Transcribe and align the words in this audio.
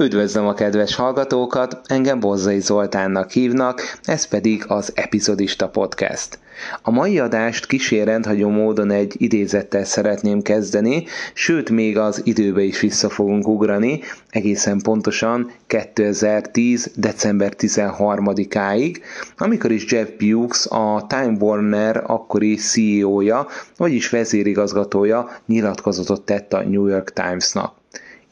Üdvözlöm 0.00 0.46
a 0.46 0.54
kedves 0.54 0.94
hallgatókat, 0.94 1.80
engem 1.86 2.20
Bozzai 2.20 2.60
Zoltánnak 2.60 3.30
hívnak, 3.30 3.98
ez 4.02 4.26
pedig 4.26 4.64
az 4.68 4.92
Epizodista 4.94 5.68
Podcast. 5.68 6.38
A 6.82 6.90
mai 6.90 7.18
adást 7.18 7.66
kísérendhagyó 7.66 8.48
módon 8.48 8.90
egy 8.90 9.14
idézettel 9.16 9.84
szeretném 9.84 10.42
kezdeni, 10.42 11.04
sőt 11.34 11.70
még 11.70 11.98
az 11.98 12.20
időbe 12.24 12.62
is 12.62 12.80
vissza 12.80 13.08
fogunk 13.08 13.48
ugrani, 13.48 14.00
egészen 14.30 14.80
pontosan 14.80 15.50
2010. 15.66 16.90
december 16.94 17.52
13-áig, 17.58 18.96
amikor 19.38 19.70
is 19.70 19.92
Jeff 19.92 20.08
Bukes, 20.18 20.66
a 20.66 21.06
Time 21.08 21.36
Warner 21.40 22.02
akkori 22.06 22.54
CEO-ja, 22.54 23.46
vagyis 23.76 24.08
vezérigazgatója 24.08 25.30
nyilatkozatot 25.46 26.22
tett 26.22 26.52
a 26.52 26.62
New 26.62 26.86
York 26.86 27.12
Times-nak. 27.12 27.74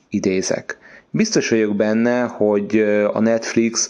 Idézek. 0.08 0.84
Biztos 1.16 1.48
vagyok 1.48 1.76
benne, 1.76 2.22
hogy 2.22 2.78
a 3.12 3.20
Netflix 3.20 3.88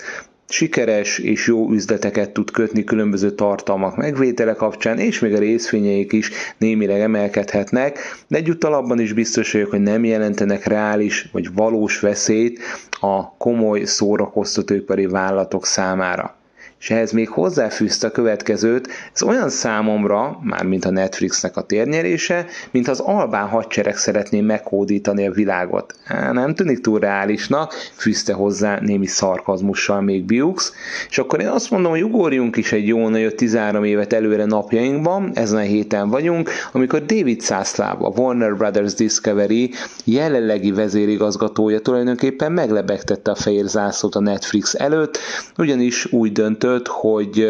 sikeres 0.48 1.18
és 1.18 1.46
jó 1.46 1.70
üzleteket 1.70 2.30
tud 2.30 2.50
kötni 2.50 2.84
különböző 2.84 3.30
tartalmak 3.30 3.96
megvétele 3.96 4.52
kapcsán, 4.52 4.98
és 4.98 5.18
még 5.18 5.34
a 5.34 5.38
részvényeik 5.38 6.12
is 6.12 6.30
némileg 6.58 7.00
emelkedhetnek, 7.00 7.98
de 8.28 8.36
egyúttal 8.36 8.74
abban 8.74 9.00
is 9.00 9.12
biztos 9.12 9.52
vagyok, 9.52 9.70
hogy 9.70 9.80
nem 9.80 10.04
jelentenek 10.04 10.64
reális 10.66 11.28
vagy 11.32 11.54
valós 11.54 12.00
veszélyt 12.00 12.60
a 13.00 13.36
komoly 13.36 13.84
szórakoztatóipari 13.84 15.06
vállalatok 15.06 15.66
számára 15.66 16.34
és 16.80 16.90
ehhez 16.90 17.12
még 17.12 17.28
hozzáfűzte 17.28 18.06
a 18.06 18.10
következőt, 18.10 18.88
ez 19.14 19.22
olyan 19.22 19.48
számomra, 19.48 20.38
már 20.42 20.64
mint 20.64 20.84
a 20.84 20.90
Netflixnek 20.90 21.56
a 21.56 21.62
térnyerése, 21.62 22.46
mint 22.70 22.88
az 22.88 23.00
albán 23.00 23.48
hadsereg 23.48 23.96
szeretné 23.96 24.40
meghódítani 24.40 25.26
a 25.26 25.30
világot. 25.30 25.94
Nem 26.32 26.54
tűnik 26.54 26.80
túl 26.80 26.98
reálisnak, 26.98 27.74
fűzte 27.94 28.32
hozzá 28.32 28.78
némi 28.80 29.06
szarkazmussal 29.06 30.00
még 30.00 30.24
Biux, 30.24 30.72
és 31.08 31.18
akkor 31.18 31.40
én 31.40 31.48
azt 31.48 31.70
mondom, 31.70 31.90
hogy 31.90 32.04
ugorjunk 32.04 32.56
is 32.56 32.72
egy 32.72 32.86
jó 32.86 33.08
nagyot 33.08 33.34
13 33.34 33.84
évet 33.84 34.12
előre 34.12 34.44
napjainkban, 34.44 35.30
ezen 35.34 35.58
a 35.58 35.60
héten 35.60 36.08
vagyunk, 36.08 36.50
amikor 36.72 37.04
David 37.04 37.40
Zaslav, 37.40 38.04
a 38.04 38.12
Warner 38.16 38.56
Brothers 38.56 38.94
Discovery 38.94 39.70
jelenlegi 40.04 40.72
vezérigazgatója 40.72 41.80
tulajdonképpen 41.80 42.52
meglebegtette 42.52 43.30
a 43.30 43.34
fehér 43.34 43.64
zászlót 43.64 44.14
a 44.14 44.20
Netflix 44.20 44.74
előtt, 44.74 45.18
ugyanis 45.56 46.12
úgy 46.12 46.32
döntött, 46.32 46.65
döntött, 46.66 46.86
hogy 46.88 47.48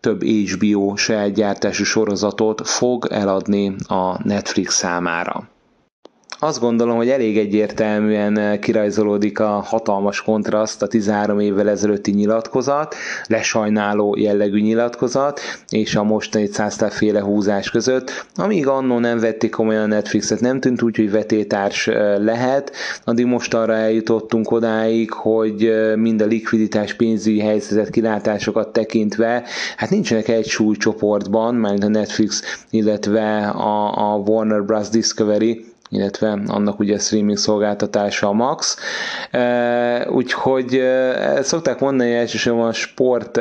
több 0.00 0.22
HBO 0.24 0.96
saját 0.96 1.32
gyártású 1.32 1.84
sorozatot 1.84 2.68
fog 2.68 3.06
eladni 3.10 3.74
a 3.88 4.26
Netflix 4.28 4.74
számára. 4.74 5.48
Azt 6.46 6.60
gondolom, 6.60 6.96
hogy 6.96 7.08
elég 7.08 7.38
egyértelműen 7.38 8.38
eh, 8.38 8.58
kirajzolódik 8.58 9.40
a 9.40 9.46
hatalmas 9.46 10.22
kontraszt 10.22 10.82
a 10.82 10.86
13 10.86 11.40
évvel 11.40 11.68
ezelőtti 11.68 12.10
nyilatkozat, 12.10 12.94
lesajnáló 13.26 14.16
jellegű 14.18 14.60
nyilatkozat, 14.60 15.40
és 15.68 15.94
a 15.94 16.02
mostani 16.02 16.48
féle 16.88 17.20
húzás 17.20 17.70
között. 17.70 18.26
Amíg 18.34 18.66
annó 18.66 18.98
nem 18.98 19.18
vették 19.18 19.50
komolyan 19.50 19.82
a 19.82 19.86
Netflixet, 19.86 20.40
nem 20.40 20.60
tűnt 20.60 20.82
úgy, 20.82 20.96
hogy 20.96 21.10
vetétárs 21.10 21.86
eh, 21.86 22.18
lehet, 22.18 22.72
addig 23.04 23.26
most 23.26 23.54
arra 23.54 23.74
eljutottunk 23.74 24.50
odáig, 24.50 25.12
hogy 25.12 25.64
eh, 25.64 25.96
mind 25.96 26.20
a 26.20 26.26
likviditás 26.26 26.94
pénzügyi 26.94 27.40
helyzetet, 27.40 27.90
kilátásokat 27.90 28.72
tekintve, 28.72 29.44
hát 29.76 29.90
nincsenek 29.90 30.28
egy 30.28 30.46
súlycsoportban, 30.46 31.54
mert 31.54 31.84
a 31.84 31.88
Netflix, 31.88 32.42
illetve 32.70 33.46
a, 33.48 34.12
a 34.12 34.16
Warner 34.16 34.64
Bros. 34.64 34.88
Discovery, 34.88 35.74
illetve 35.96 36.38
annak 36.46 36.78
ugye 36.78 36.98
streaming 36.98 37.36
szolgáltatása 37.36 38.28
a 38.28 38.32
Max. 38.32 38.76
Úgyhogy 40.08 40.82
szokták 41.40 41.80
mondani, 41.80 42.10
hogy 42.10 42.18
elsősorban 42.18 42.68
a 42.68 42.72
sport 42.72 43.40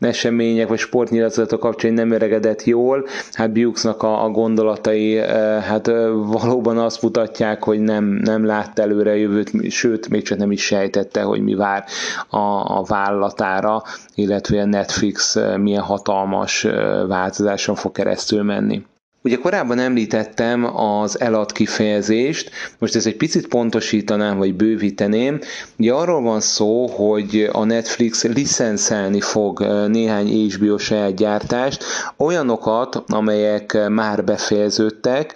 események 0.00 0.68
vagy 0.68 0.78
sportnyilatkozatok 0.78 1.60
kapcsán 1.60 1.92
nem 1.92 2.10
öregedett 2.10 2.64
jól. 2.64 3.06
Hát 3.32 3.52
Bukesnak 3.52 4.02
a, 4.02 4.28
gondolatai 4.32 5.16
hát 5.60 5.86
valóban 6.12 6.78
azt 6.78 7.02
mutatják, 7.02 7.64
hogy 7.64 7.80
nem, 7.80 8.04
nem 8.04 8.46
látta 8.46 8.82
előre 8.82 9.10
a 9.10 9.14
jövőt, 9.14 9.70
sőt, 9.70 10.08
még 10.08 10.22
csak 10.22 10.38
nem 10.38 10.50
is 10.50 10.64
sejtette, 10.64 11.22
hogy 11.22 11.40
mi 11.40 11.54
vár 11.54 11.84
a, 12.28 12.38
a 12.78 12.84
vállalatára, 12.86 13.82
illetve 14.14 14.60
a 14.60 14.64
Netflix 14.64 15.36
milyen 15.56 15.82
hatalmas 15.82 16.66
változáson 17.08 17.74
fog 17.74 17.92
keresztül 17.92 18.42
menni. 18.42 18.82
Ugye 19.22 19.36
korábban 19.36 19.78
említettem 19.78 20.76
az 20.76 21.20
elad 21.20 21.52
kifejezést, 21.52 22.50
most 22.78 22.94
ez 22.94 23.06
egy 23.06 23.16
picit 23.16 23.48
pontosítanám, 23.48 24.38
vagy 24.38 24.54
bővíteném. 24.54 25.40
Ugye 25.78 25.92
arról 25.92 26.22
van 26.22 26.40
szó, 26.40 26.86
hogy 26.86 27.48
a 27.52 27.64
Netflix 27.64 28.22
licenszelni 28.24 29.20
fog 29.20 29.60
néhány 29.88 30.50
HBO 30.50 30.78
saját 30.78 31.14
gyártást, 31.14 31.84
olyanokat, 32.16 33.02
amelyek 33.06 33.88
már 33.88 34.24
befejeződtek. 34.24 35.34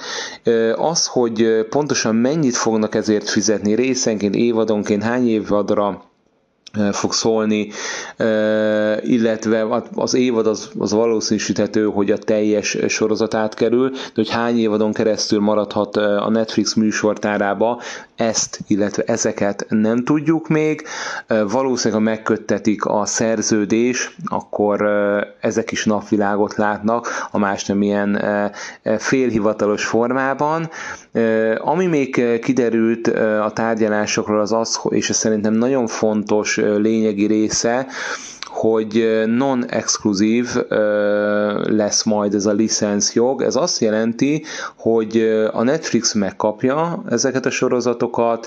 Az, 0.75 1.07
hogy 1.07 1.67
pontosan 1.71 2.15
mennyit 2.15 2.57
fognak 2.57 2.95
ezért 2.95 3.29
fizetni 3.29 3.75
részenként, 3.75 4.35
évadonként, 4.35 5.03
hány 5.03 5.29
évadra 5.29 6.11
fog 6.93 7.13
szólni, 7.13 7.69
illetve 9.01 9.67
az 9.95 10.15
évad 10.15 10.47
az, 10.47 10.71
az 10.79 10.93
valószínűsíthető, 10.93 11.85
hogy 11.85 12.11
a 12.11 12.19
teljes 12.19 12.79
sorozat 12.89 13.35
átkerül, 13.35 13.91
de 13.91 13.99
hogy 14.15 14.31
hány 14.31 14.59
évadon 14.59 14.93
keresztül 14.93 15.41
maradhat 15.41 15.97
a 15.97 16.31
Netflix 16.31 16.75
műsortárába, 16.75 17.81
ezt, 18.17 18.61
illetve 18.67 19.03
ezeket 19.07 19.67
nem 19.69 20.05
tudjuk 20.05 20.49
még. 20.49 20.83
Valószínűleg, 21.29 22.03
ha 22.03 22.11
megköttetik 22.11 22.85
a 22.85 23.05
szerződés, 23.07 24.17
akkor 24.25 24.83
ezek 25.41 25.73
is 25.73 25.85
napvilágot 25.85 26.55
látnak, 26.57 27.09
a 27.31 27.39
más 27.39 27.65
nem 27.65 27.83
ilyen 27.83 28.21
félhivatalos 28.99 29.85
formában. 29.85 30.71
Ami 31.59 31.87
még 31.87 32.39
kiderült 32.41 33.07
a 33.43 33.51
tárgyalásokról 33.55 34.41
az 34.41 34.53
az, 34.53 34.81
és 34.89 35.11
ez 35.11 35.17
szerintem 35.17 35.55
nagyon 35.55 35.87
fontos 35.87 36.61
lényegi 36.77 37.27
része, 37.27 37.87
hogy 38.53 39.23
non-exkluzív 39.27 40.49
lesz 41.63 42.03
majd 42.05 42.35
ez 42.35 42.47
a 42.47 42.53
licenszjog. 42.53 43.43
Ez 43.43 43.57
azt 43.57 43.81
jelenti, 43.81 44.45
hogy 44.77 45.17
a 45.53 45.63
Netflix 45.63 46.13
megkapja 46.13 47.03
ezeket 47.09 47.47
a 47.47 47.51
sorozatokat, 47.51 48.47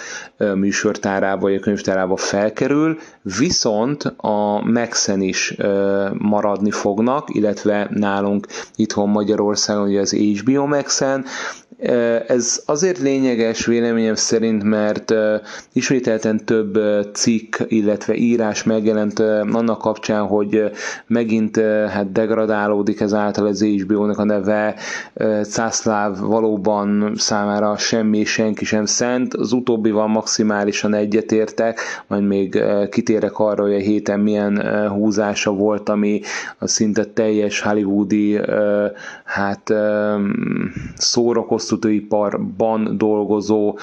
műsortárába 0.55 1.41
vagy 1.41 1.55
a 1.55 1.59
könyvtárába 1.59 2.15
felkerül, 2.15 2.97
viszont 3.37 4.03
a 4.17 4.65
Maxen 4.65 5.21
is 5.21 5.55
maradni 6.13 6.71
fognak, 6.71 7.35
illetve 7.35 7.89
nálunk 7.93 8.47
itthon 8.75 9.09
Magyarországon 9.09 9.87
ugye 9.87 9.99
az 9.99 10.11
HBO 10.11 10.65
Maxen, 10.65 11.25
ez 12.27 12.61
azért 12.65 12.99
lényeges 12.99 13.65
véleményem 13.65 14.15
szerint, 14.15 14.63
mert 14.63 15.13
ismételten 15.73 16.45
több 16.45 16.77
cikk, 17.13 17.55
illetve 17.67 18.15
írás 18.15 18.63
megjelent 18.63 19.19
annak 19.51 19.77
kapcsán, 19.77 20.25
hogy 20.25 20.71
megint 21.07 21.57
hát 21.87 22.11
degradálódik 22.11 22.99
ezáltal 22.99 23.45
az 23.45 23.63
HBO-nak 23.63 24.17
a 24.17 24.23
neve, 24.23 24.75
Cászláv 25.43 26.19
valóban 26.19 27.13
számára 27.15 27.77
semmi, 27.77 28.23
senki 28.23 28.65
sem 28.65 28.85
szent, 28.85 29.33
az 29.33 29.51
utóbbival 29.51 30.07
maximálisan 30.07 30.93
egyetértek, 30.93 31.79
majd 32.07 32.23
még 32.23 32.63
kitérek 32.89 33.39
arra, 33.39 33.63
hogy 33.63 33.73
a 33.73 33.77
héten 33.77 34.19
milyen 34.19 34.87
húzása 34.89 35.51
volt, 35.51 35.89
ami 35.89 36.21
a 36.57 36.67
szinte 36.67 37.05
teljes 37.05 37.61
hollywoodi 37.61 38.39
hát 39.23 39.73
szórakoztató 40.95 41.63
készítőiparban 41.65 42.97
dolgozó 42.97 43.77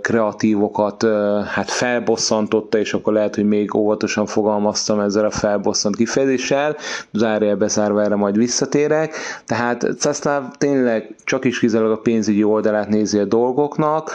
kreatívokat 0.00 1.02
hát 1.46 1.70
felbosszantotta, 1.70 2.78
és 2.78 2.92
akkor 2.94 3.12
lehet, 3.12 3.34
hogy 3.34 3.44
még 3.44 3.74
óvatosan 3.74 4.26
fogalmaztam 4.26 5.00
ezzel 5.00 5.24
a 5.24 5.30
felbosszant 5.30 5.96
kifejezéssel, 5.96 6.76
zárja 7.12 7.56
bezárva 7.56 8.02
erre 8.02 8.14
majd 8.14 8.36
visszatérek. 8.36 9.14
Tehát 9.46 9.86
Ceszláv 9.98 10.42
tényleg 10.58 11.14
csak 11.24 11.44
is 11.44 11.58
kizárólag 11.58 11.98
a 11.98 12.00
pénzügyi 12.00 12.42
oldalát 12.44 12.88
nézi 12.88 13.18
a 13.18 13.24
dolgoknak, 13.24 14.10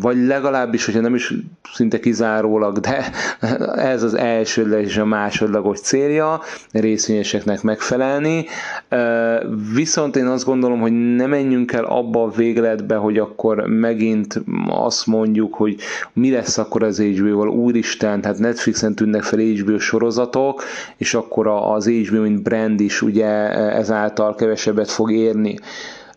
vagy 0.00 0.26
legalábbis, 0.26 0.84
hogyha 0.84 1.00
nem 1.00 1.14
is 1.14 1.32
szinte 1.74 2.00
kizárólag, 2.00 2.78
de 2.78 3.10
ez 3.92 4.02
az 4.02 4.14
első 4.14 4.78
és 4.80 4.96
a 4.96 5.04
másodlagos 5.04 5.80
célja, 5.80 6.40
részvényeseknek 6.72 7.62
megfelelni. 7.62 8.46
Viszont 9.74 10.16
én 10.16 10.26
azt 10.26 10.44
gondolom, 10.44 10.80
hogy 10.80 10.92
nem 11.18 11.30
menjünk 11.30 11.72
el 11.72 11.84
abba 11.84 12.22
a 12.22 12.30
végletbe, 12.30 12.96
hogy 12.96 13.18
akkor 13.18 13.66
megint 13.66 14.42
azt 14.68 15.06
mondjuk, 15.06 15.54
hogy 15.54 15.76
mi 16.12 16.30
lesz 16.30 16.58
akkor 16.58 16.82
az 16.82 17.00
HBO-val, 17.00 17.48
úristen, 17.48 18.20
tehát 18.20 18.38
Netflixen 18.38 18.94
tűnnek 18.94 19.22
fel 19.22 19.38
HBO 19.38 19.78
sorozatok, 19.78 20.62
és 20.96 21.14
akkor 21.14 21.46
az 21.46 21.88
HBO 21.88 22.20
mint 22.20 22.42
brand 22.42 22.80
is 22.80 23.02
ugye 23.02 23.26
ezáltal 23.72 24.34
kevesebbet 24.34 24.90
fog 24.90 25.12
érni. 25.12 25.58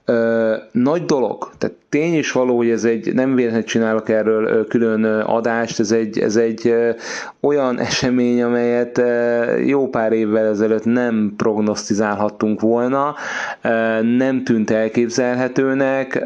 Ö, 0.05 0.55
nagy 0.71 1.05
dolog. 1.05 1.51
Tehát 1.57 1.75
tény 1.89 2.17
is 2.17 2.31
való, 2.31 2.57
hogy 2.57 2.69
ez 2.69 2.83
egy, 2.83 3.13
nem 3.13 3.35
véletlenül 3.35 3.67
csinálok 3.67 4.09
erről 4.09 4.67
külön 4.67 5.03
adást, 5.05 5.79
ez 5.79 5.91
egy, 5.91 6.19
ez 6.19 6.35
egy 6.35 6.75
olyan 7.39 7.79
esemény, 7.79 8.41
amelyet 8.43 9.01
jó 9.65 9.89
pár 9.89 10.11
évvel 10.11 10.45
ezelőtt 10.45 10.85
nem 10.85 11.33
prognosztizálhattunk 11.37 12.61
volna, 12.61 13.15
nem 14.01 14.43
tűnt 14.43 14.69
elképzelhetőnek, 14.69 16.23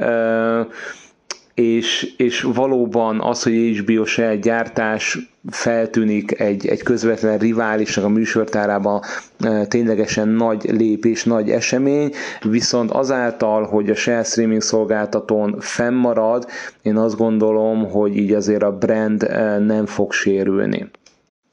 és, 1.54 2.14
és 2.18 2.42
valóban 2.42 3.22
az, 3.22 3.44
hogy 3.44 3.54
HBO 3.54 4.06
saját 4.06 4.40
gyártás 4.40 5.35
feltűnik 5.50 6.40
egy, 6.40 6.68
egy 6.68 6.84
közvetlen 6.84 7.38
riválisnak 7.38 8.06
a 8.06 8.10
műsortárában 8.10 9.02
e, 9.40 9.66
ténylegesen 9.66 10.28
nagy 10.28 10.64
lépés, 10.72 11.24
nagy 11.24 11.50
esemény, 11.50 12.12
viszont 12.42 12.92
azáltal, 12.92 13.64
hogy 13.64 13.90
a 13.90 13.96
share 13.96 14.24
streaming 14.24 14.62
szolgáltatón 14.62 15.56
fennmarad, 15.60 16.48
én 16.82 16.98
azt 16.98 17.18
gondolom, 17.18 17.90
hogy 17.90 18.18
így 18.18 18.34
azért 18.34 18.64
a 18.64 18.78
brand 18.78 19.24
e, 19.24 19.58
nem 19.60 19.86
fog 19.86 20.12
sérülni. 20.14 20.90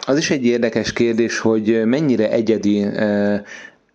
Az 0.07 0.19
is 0.19 0.31
egy 0.31 0.45
érdekes 0.45 0.93
kérdés, 0.93 1.39
hogy 1.39 1.83
mennyire 1.85 2.31
egyedi 2.31 2.83
e, 2.83 3.43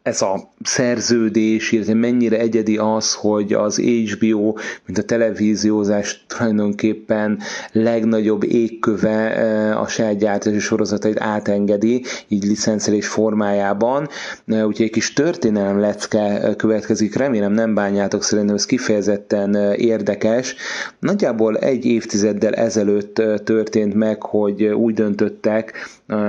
ez 0.07 0.21
a 0.21 0.51
szerződés, 0.63 1.71
illetve 1.71 1.93
mennyire 1.93 2.39
egyedi 2.39 2.77
az, 2.77 3.13
hogy 3.13 3.53
az 3.53 3.77
HBO, 3.77 4.53
mint 4.85 4.97
a 4.97 5.03
televíziózás 5.03 6.25
tulajdonképpen 6.27 7.39
legnagyobb 7.71 8.43
égköve 8.43 9.35
eh, 9.35 9.81
a 9.81 9.87
saját 9.87 10.17
gyártási 10.17 10.59
sorozatait 10.59 11.19
átengedi, 11.19 12.03
így 12.27 12.43
licenszelés 12.43 13.07
formájában. 13.07 14.07
Eh, 14.47 14.67
úgyhogy 14.67 14.85
egy 14.85 14.91
kis 14.91 15.13
történelem 15.13 15.79
lecke 15.79 16.41
eh, 16.41 16.55
következik, 16.55 17.15
remélem 17.15 17.51
nem 17.51 17.73
bánjátok, 17.73 18.23
szerintem 18.23 18.55
ez 18.55 18.65
kifejezetten 18.65 19.73
érdekes. 19.73 20.55
Nagyjából 20.99 21.57
egy 21.57 21.85
évtizeddel 21.85 22.53
ezelőtt 22.53 23.21
történt 23.43 23.93
meg, 23.93 24.23
hogy 24.23 24.63
úgy 24.63 24.93
döntöttek, 24.93 25.73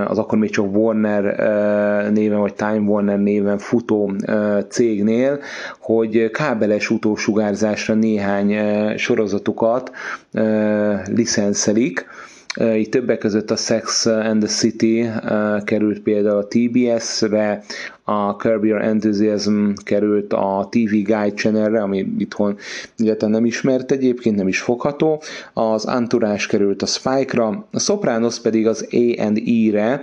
az 0.06 0.18
akkor 0.18 0.38
még 0.38 0.50
csak 0.50 0.76
Warner 0.76 1.22
néven, 2.12 2.38
vagy 2.38 2.54
Time 2.54 2.78
Warner 2.78 3.18
néven 3.18 3.58
futó 3.68 4.12
cégnél, 4.68 5.40
hogy 5.80 6.30
kábeles 6.30 6.90
utósugárzásra 6.90 7.94
néhány 7.94 8.56
sorozatukat 8.98 9.90
licenszelik, 11.06 12.06
itt 12.76 12.90
többek 12.90 13.18
között 13.18 13.50
a 13.50 13.56
Sex 13.56 14.06
and 14.06 14.42
the 14.42 14.48
City 14.52 15.06
került 15.64 16.00
például 16.00 16.36
a 16.38 16.46
TBS-re, 16.48 17.62
a 18.04 18.30
Curb 18.30 18.64
Your 18.64 18.82
Enthusiasm 18.82 19.70
került 19.84 20.32
a 20.32 20.68
TV 20.70 20.90
Guide 20.90 21.32
Channelre, 21.34 21.82
ami 21.82 22.06
itthon 22.18 22.56
egyáltalán 22.98 23.34
nem 23.34 23.44
ismert 23.44 23.90
egyébként, 23.92 24.36
nem 24.36 24.48
is 24.48 24.60
fogható, 24.60 25.22
az 25.52 25.86
Entourage 25.88 26.44
került 26.48 26.82
a 26.82 26.86
Spike-ra, 26.86 27.66
a 27.70 27.78
Sopranos 27.80 28.40
pedig 28.40 28.66
az 28.66 28.86
A&E-re, 28.90 30.02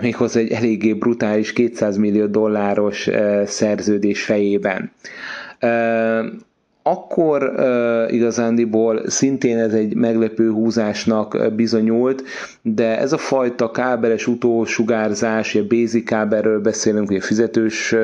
méghozzá 0.00 0.40
egy 0.40 0.50
eléggé 0.50 0.92
brutális 0.92 1.52
200 1.52 1.96
millió 1.96 2.26
dolláros 2.26 3.08
szerződés 3.44 4.24
fejében 4.24 4.90
akkor 6.86 7.42
uh, 7.42 8.12
igazándiból 8.12 9.02
szintén 9.06 9.58
ez 9.58 9.72
egy 9.72 9.94
meglepő 9.94 10.50
húzásnak 10.50 11.52
bizonyult, 11.54 12.22
de 12.62 12.98
ez 12.98 13.12
a 13.12 13.18
fajta 13.18 13.70
kábeles 13.70 14.26
utósugárzás, 14.26 15.54
a 15.54 15.66
basic 15.68 16.04
kábelről 16.04 16.60
beszélünk, 16.60 17.10
a 17.10 17.20
fizetős 17.20 17.94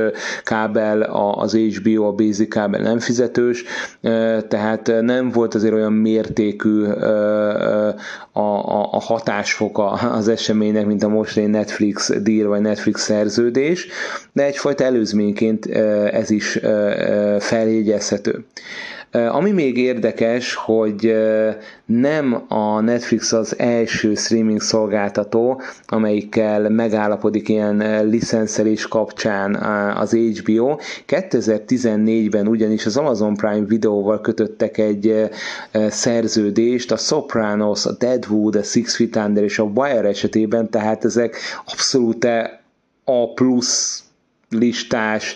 kábel, 0.43 1.03
az 1.35 1.55
HBO, 1.55 2.05
a 2.07 2.13
basic 2.13 2.49
kábel 2.49 2.81
nem 2.81 2.99
fizetős, 2.99 3.65
uh, 4.03 4.47
tehát 4.49 4.93
nem 5.01 5.31
volt 5.31 5.55
azért 5.55 5.75
olyan 5.75 5.93
mértékű 5.93 6.83
uh, 6.83 7.95
a, 8.33 8.41
a, 8.41 8.89
a 8.93 9.01
hatásfoka 9.01 9.91
az 9.91 10.29
eseménynek, 10.29 10.87
mint 10.87 11.03
a 11.03 11.09
mostani 11.09 11.47
Netflix 11.47 12.21
deal 12.23 12.49
vagy 12.49 12.61
Netflix 12.61 13.03
szerződés, 13.03 13.87
de 14.33 14.45
egyfajta 14.45 14.85
előzményként 14.85 15.67
ez 16.13 16.31
is 16.31 16.59
feljegyezhető. 17.39 18.45
Ami 19.13 19.51
még 19.51 19.77
érdekes, 19.77 20.55
hogy 20.55 21.15
nem 21.85 22.45
a 22.49 22.81
Netflix 22.81 23.33
az 23.33 23.59
első 23.59 24.15
streaming 24.15 24.61
szolgáltató, 24.61 25.61
amelyikkel 25.87 26.69
megállapodik 26.69 27.49
ilyen 27.49 28.07
licenszelés 28.07 28.89
kapcsán 28.89 29.55
az 29.97 30.13
HBO. 30.13 30.77
2014-ben 31.07 32.47
ugyanis 32.47 32.87
az 32.87 32.97
Amazon 32.97 33.35
Prime 33.35 33.67
videóval 33.67 34.21
kötöttek 34.21 34.79
egy 34.79 35.31
szerződést 35.89 36.93
a 36.93 36.97
Sopranos, 36.97 37.87
a 37.87 37.93
Deadwood, 37.99 38.55
a 38.57 38.63
Six 38.63 38.97
Feet 38.97 39.17
Under 39.17 39.43
és 39.43 39.59
a 39.59 39.63
Wire 39.75 40.09
esetében, 40.09 40.71
tehát 40.71 41.05
ezek 41.05 41.37
abszolút 41.65 42.25
A 43.05 43.33
plusz 43.33 44.10
listás, 44.51 45.35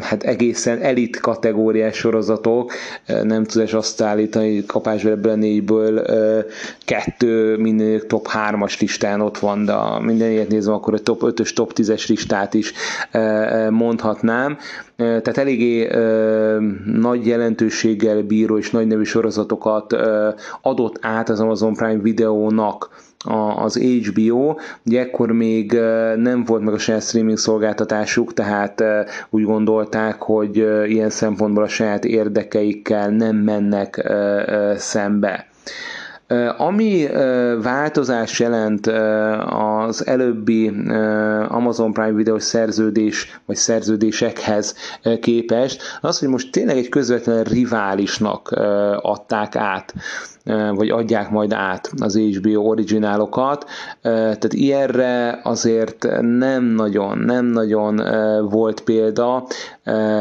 hát 0.00 0.22
egészen 0.22 0.78
elit 0.82 1.20
kategóriás 1.20 1.96
sorozatok, 1.96 2.72
nem 3.22 3.44
tudás 3.44 3.74
azt 3.74 4.00
állítani, 4.00 4.66
kapás 4.66 5.04
ebből 5.04 5.32
a 5.32 5.36
négyből 5.36 6.04
kettő 6.84 7.56
minden 7.56 8.00
top 8.06 8.28
3-as 8.32 8.80
listán 8.80 9.20
ott 9.20 9.38
van, 9.38 9.64
de 9.64 9.74
minden 10.00 10.30
ilyet 10.30 10.48
nézve, 10.48 10.72
akkor 10.72 10.94
a 10.94 10.98
top 10.98 11.20
5-ös, 11.24 11.52
top 11.52 11.72
10-es 11.74 12.08
listát 12.08 12.54
is 12.54 12.72
mondhatnám. 13.70 14.58
Tehát 14.96 15.38
eléggé 15.38 15.88
nagy 16.84 17.26
jelentőséggel 17.26 18.22
bíró 18.22 18.58
és 18.58 18.70
nagy 18.70 18.86
nevű 18.86 19.02
sorozatokat 19.02 19.96
adott 20.62 20.98
át 21.00 21.28
az 21.28 21.40
Amazon 21.40 21.74
Prime 21.74 22.02
videónak 22.02 23.06
az 23.56 23.78
HBO, 23.78 24.54
ugye 24.86 25.00
ekkor 25.00 25.32
még 25.32 25.72
nem 26.16 26.44
volt 26.44 26.62
meg 26.62 26.74
a 26.74 26.78
saját 26.78 27.02
streaming 27.02 27.38
szolgáltatásuk, 27.38 28.34
tehát 28.34 28.82
úgy 29.30 29.42
gondolták, 29.44 30.22
hogy 30.22 30.56
ilyen 30.86 31.10
szempontból 31.10 31.62
a 31.62 31.68
saját 31.68 32.04
érdekeikkel 32.04 33.08
nem 33.10 33.36
mennek 33.36 34.12
szembe. 34.76 35.46
Ami 36.56 37.06
változás 37.62 38.40
jelent 38.40 38.86
az 39.46 40.06
előbbi 40.06 40.68
Amazon 41.48 41.92
Prime 41.92 42.12
videós 42.12 42.42
szerződés 42.42 43.40
vagy 43.46 43.56
szerződésekhez 43.56 44.74
képest, 45.20 45.82
az, 46.00 46.18
hogy 46.18 46.28
most 46.28 46.52
tényleg 46.52 46.76
egy 46.76 46.88
közvetlen 46.88 47.44
riválisnak 47.44 48.50
adták 49.02 49.56
át 49.56 49.94
vagy 50.74 50.90
adják 50.90 51.30
majd 51.30 51.52
át 51.52 51.90
az 52.00 52.18
HBO 52.18 52.60
originálokat, 52.60 53.64
tehát 54.02 54.52
ilyenre 54.52 55.40
azért 55.42 56.06
nem 56.20 56.64
nagyon, 56.64 57.18
nem 57.18 57.44
nagyon 57.44 58.00
volt 58.50 58.80
példa 58.80 59.46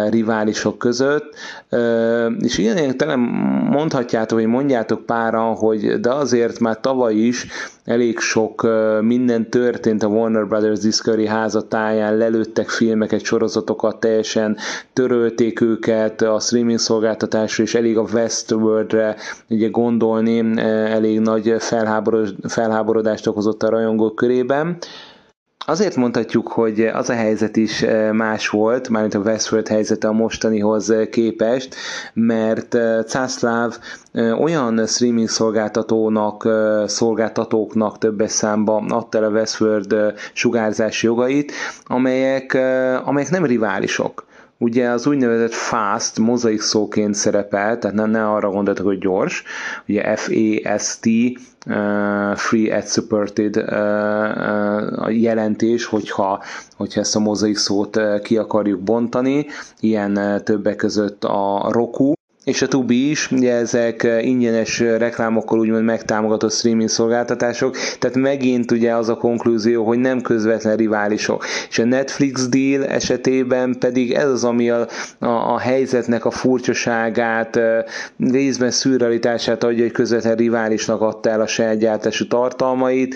riválisok 0.09 0.77
között, 0.77 1.35
és 2.39 2.57
ilyen 2.57 2.97
talán 2.97 3.19
mondhatjátok, 3.69 4.37
vagy 4.37 4.47
mondjátok 4.47 5.05
páran, 5.05 5.55
hogy 5.55 5.99
de 5.99 6.13
azért 6.13 6.59
már 6.59 6.79
tavaly 6.79 7.13
is 7.13 7.47
elég 7.87 8.19
sok 8.19 8.67
minden 9.01 9.49
történt 9.49 10.03
a 10.03 10.07
Warner 10.07 10.47
Brothers 10.47 10.79
Discovery 10.79 11.27
házatáján, 11.27 12.17
lelőttek 12.17 12.69
filmeket, 12.69 13.23
sorozatokat, 13.23 13.99
teljesen 13.99 14.57
törölték 14.93 15.61
őket 15.61 16.21
a 16.21 16.39
streaming 16.39 16.79
szolgáltatásra, 16.79 17.63
és 17.63 17.75
elég 17.75 17.97
a 17.97 18.05
Westworldre 18.13 19.15
ugye 19.49 19.67
gondolni, 19.67 20.61
elég 20.61 21.19
nagy 21.19 21.55
felháborodást 22.47 23.27
okozott 23.27 23.63
a 23.63 23.69
rajongók 23.69 24.15
körében. 24.15 24.77
Azért 25.69 25.95
mondhatjuk, 25.95 26.47
hogy 26.47 26.81
az 26.81 27.09
a 27.09 27.13
helyzet 27.13 27.55
is 27.57 27.85
más 28.11 28.49
volt, 28.49 28.89
mármint 28.89 29.13
a 29.13 29.19
Westworld 29.19 29.67
helyzete 29.67 30.07
a 30.07 30.11
mostanihoz 30.11 30.93
képest, 31.11 31.75
mert 32.13 32.77
Cászláv 33.07 33.77
olyan 34.39 34.87
streaming 34.87 35.29
szolgáltatónak, 35.29 36.47
szolgáltatóknak 36.85 37.97
többes 37.97 38.31
számba 38.31 38.83
adta 38.87 39.17
el 39.17 39.23
a 39.23 39.29
Westworld 39.29 39.95
sugárzási 40.33 41.05
jogait, 41.05 41.51
amelyek, 41.85 42.53
amelyek 43.05 43.29
nem 43.29 43.45
riválisok 43.45 44.26
ugye 44.57 44.89
az 44.89 45.07
úgynevezett 45.07 45.53
fast 45.53 46.19
mozaik 46.19 46.61
szóként 46.61 47.13
szerepel, 47.13 47.77
tehát 47.77 47.95
nem, 47.95 48.09
ne 48.09 48.29
arra 48.29 48.49
gondoltok, 48.49 48.85
hogy 48.85 48.97
gyors, 48.97 49.43
ugye 49.87 50.15
F-A-S-T, 50.15 51.05
uh, 51.67 52.35
free 52.35 52.75
ad 52.75 52.85
supported 52.87 53.57
uh, 53.57 53.63
uh, 53.63 55.03
a 55.03 55.09
jelentés, 55.09 55.85
hogyha, 55.85 56.43
hogyha 56.75 56.99
ezt 56.99 57.15
a 57.15 57.19
mozaik 57.19 57.57
szót 57.57 57.95
uh, 57.95 58.21
ki 58.21 58.37
akarjuk 58.37 58.79
bontani, 58.81 59.45
ilyen 59.79 60.17
uh, 60.17 60.39
többek 60.43 60.75
között 60.75 61.23
a 61.23 61.67
Roku, 61.71 62.13
és 62.47 62.61
a 62.61 62.67
Tubi 62.67 63.09
is, 63.09 63.31
ugye 63.31 63.53
ezek 63.53 64.07
ingyenes 64.21 64.79
reklámokkal 64.79 65.59
úgymond 65.59 65.83
megtámogatott 65.83 66.51
streaming 66.51 66.89
szolgáltatások, 66.89 67.77
tehát 67.99 68.15
megint 68.15 68.71
ugye 68.71 68.95
az 68.95 69.09
a 69.09 69.15
konklúzió, 69.15 69.85
hogy 69.85 69.99
nem 69.99 70.21
közvetlen 70.21 70.75
riválisok. 70.75 71.45
És 71.69 71.79
a 71.79 71.85
Netflix 71.85 72.47
deal 72.49 72.85
esetében 72.85 73.75
pedig 73.79 74.11
ez 74.11 74.29
az, 74.29 74.43
ami 74.43 74.69
a, 74.69 74.87
a, 75.19 75.25
a 75.27 75.59
helyzetnek 75.59 76.25
a 76.25 76.31
furcsaságát, 76.31 77.59
részben 78.19 78.71
szürrealitását 78.71 79.63
adja, 79.63 79.83
hogy 79.83 79.91
közvetlen 79.91 80.35
riválisnak 80.35 81.01
adta 81.01 81.29
el 81.29 81.41
a 81.41 81.47
saját 81.47 82.09
tartalmait, 82.29 83.15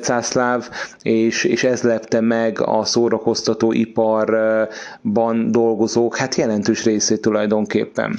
Cászláv, 0.00 0.68
és, 1.02 1.44
és 1.44 1.64
ez 1.64 1.82
lepte 1.82 2.20
meg 2.20 2.60
a 2.60 2.84
szórakoztató 2.84 3.72
iparban 3.72 5.50
dolgozók, 5.50 6.16
hát 6.16 6.34
jelentős 6.34 6.84
részét 6.84 7.20
tulajdonképpen. 7.20 8.18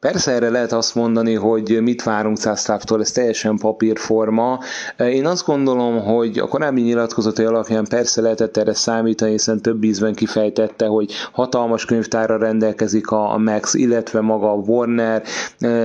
Persze 0.00 0.32
erre 0.32 0.50
lehet 0.50 0.72
azt 0.72 0.94
mondani, 0.94 1.34
hogy 1.34 1.78
mit 1.82 2.02
várunk 2.02 2.36
Cászlávtól, 2.36 3.00
ez 3.00 3.12
teljesen 3.12 3.56
papírforma. 3.56 4.58
Én 4.98 5.26
azt 5.26 5.46
gondolom, 5.46 6.04
hogy 6.04 6.38
a 6.38 6.48
korábbi 6.48 6.80
nyilatkozatai 6.80 7.44
alapján 7.44 7.86
persze 7.88 8.20
lehetett 8.20 8.56
erre 8.56 8.74
számítani, 8.74 9.30
hiszen 9.30 9.60
több 9.60 9.84
ízben 9.84 10.14
kifejtette, 10.14 10.86
hogy 10.86 11.12
hatalmas 11.32 11.84
könyvtárra 11.84 12.38
rendelkezik 12.38 13.10
a 13.10 13.38
Max, 13.38 13.74
illetve 13.74 14.20
maga 14.20 14.52
a 14.52 14.54
Warner, 14.54 15.22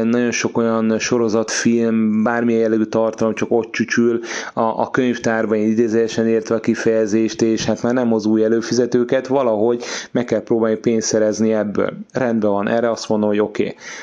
nagyon 0.03 0.31
sok 0.31 0.57
olyan 0.57 0.99
sorozatfilm, 0.99 2.23
bármilyen 2.23 2.61
jellegű 2.61 2.83
tartalom 2.83 3.33
csak 3.33 3.51
ott 3.51 3.71
csücsül 3.71 4.19
a, 4.53 4.61
a 4.61 4.89
könyvtárban, 4.89 5.57
idézésen 5.57 6.27
értve 6.27 6.55
a 6.55 6.59
kifejezést, 6.59 7.41
és 7.41 7.65
hát 7.65 7.81
már 7.81 7.93
nem 7.93 8.09
hoz 8.09 8.25
új 8.25 8.43
előfizetőket, 8.43 9.27
valahogy 9.27 9.83
meg 10.11 10.25
kell 10.25 10.41
próbálni 10.43 10.77
pénzt 10.77 11.07
szerezni 11.07 11.53
ebből. 11.53 11.93
Rendben 12.11 12.51
van, 12.51 12.67
erre 12.67 12.91
azt 12.91 13.09
mondom, 13.09 13.29
hogy 13.29 13.39
oké. 13.39 13.63
Okay 13.63 13.75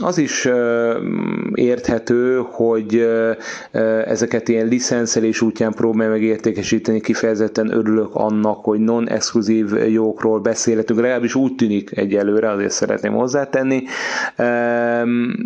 az 0.00 0.18
is 0.18 0.48
érthető, 1.54 2.42
hogy 2.50 3.08
ezeket 4.06 4.48
ilyen 4.48 4.66
licenszelés 4.66 5.40
útján 5.40 5.72
próbálja 5.72 6.10
meg 6.12 6.22
értékesíteni, 6.22 7.00
kifejezetten 7.00 7.72
örülök 7.72 8.14
annak, 8.14 8.64
hogy 8.64 8.78
non-exkluzív 8.80 9.90
jókról 9.90 10.38
beszélhetünk, 10.40 11.00
legalábbis 11.00 11.34
úgy 11.34 11.54
tűnik 11.54 11.96
egyelőre, 11.96 12.50
azért 12.50 12.70
szeretném 12.70 13.12
hozzátenni. 13.12 13.82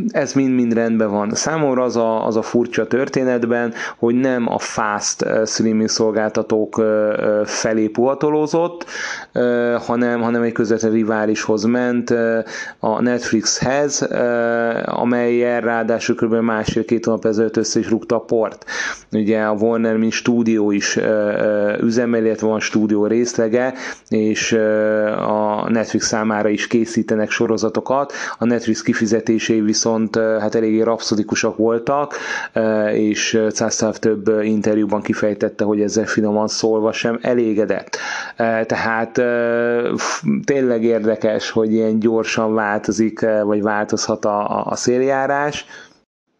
Ez 0.08 0.32
mind-mind 0.32 0.72
rendben 0.72 1.10
van. 1.10 1.30
Számomra 1.34 1.82
az 1.82 1.96
a, 1.96 2.26
az 2.26 2.36
a 2.36 2.42
furcsa 2.42 2.86
történetben, 2.86 3.72
hogy 3.98 4.14
nem 4.14 4.48
a 4.48 4.58
fast 4.58 5.24
streaming 5.46 5.88
szolgáltatók 5.88 6.82
felé 7.44 7.86
puhatolózott, 7.88 8.84
hanem, 9.86 10.20
hanem 10.20 10.42
egy 10.42 10.52
közvetlen 10.52 10.92
riválishoz 10.92 11.64
ment 11.64 12.10
a 12.78 13.00
Netflixhez, 13.02 14.08
amely 14.84 15.60
ráadásul 15.60 16.14
kb. 16.14 16.34
másfél-két 16.34 17.04
hónap 17.04 17.24
ezelőtt 17.24 17.56
össze 17.56 17.78
is 17.78 17.90
rúgta 17.90 18.16
a 18.16 18.20
port. 18.20 18.64
Ugye 19.12 19.40
a 19.40 19.52
Warner, 19.52 19.96
mint 19.96 20.12
stúdió 20.12 20.70
is 20.70 20.98
üzemel, 21.80 22.24
illetve 22.24 22.46
van 22.46 22.60
stúdió 22.60 23.06
részlege, 23.06 23.74
és 24.08 24.52
a 25.18 25.66
Netflix 25.70 26.06
számára 26.06 26.48
is 26.48 26.66
készítenek 26.66 27.30
sorozatokat. 27.30 28.12
A 28.38 28.44
Netflix 28.44 28.82
kifizetései 28.82 29.60
viszont 29.60 30.16
hát 30.16 30.54
eléggé 30.54 30.80
rapszodikusak 30.80 31.56
voltak, 31.56 32.14
és 32.92 33.40
Cászláv 33.52 33.96
több 33.96 34.28
interjúban 34.42 35.02
kifejtette, 35.02 35.64
hogy 35.64 35.80
ezzel 35.80 36.06
finoman 36.06 36.48
szólva 36.48 36.92
sem 36.92 37.18
elégedett. 37.22 37.96
Tehát 38.66 39.22
tényleg 40.44 40.84
érdekes, 40.84 41.50
hogy 41.50 41.72
ilyen 41.72 41.98
gyorsan 41.98 42.54
változik, 42.54 43.26
vagy 43.44 43.62
változhat 43.62 44.21
a, 44.24 44.58
a, 44.58 44.64
a 44.66 44.76
széljárás. 44.76 45.66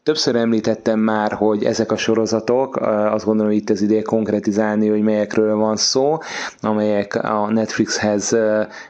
Többször 0.03 0.37
említettem 0.37 0.99
már, 0.99 1.33
hogy 1.33 1.65
ezek 1.65 1.93
a 1.93 1.97
sorozatok, 1.97 2.77
azt 3.11 3.25
gondolom, 3.25 3.53
itt 3.53 3.71
az 3.71 3.83
ideje 3.83 4.03
konkretizálni, 4.03 4.89
hogy 4.89 5.03
melyekről 5.03 5.57
van 5.57 5.77
szó, 5.77 6.19
amelyek 6.61 7.15
a 7.15 7.51
Netflixhez 7.51 8.37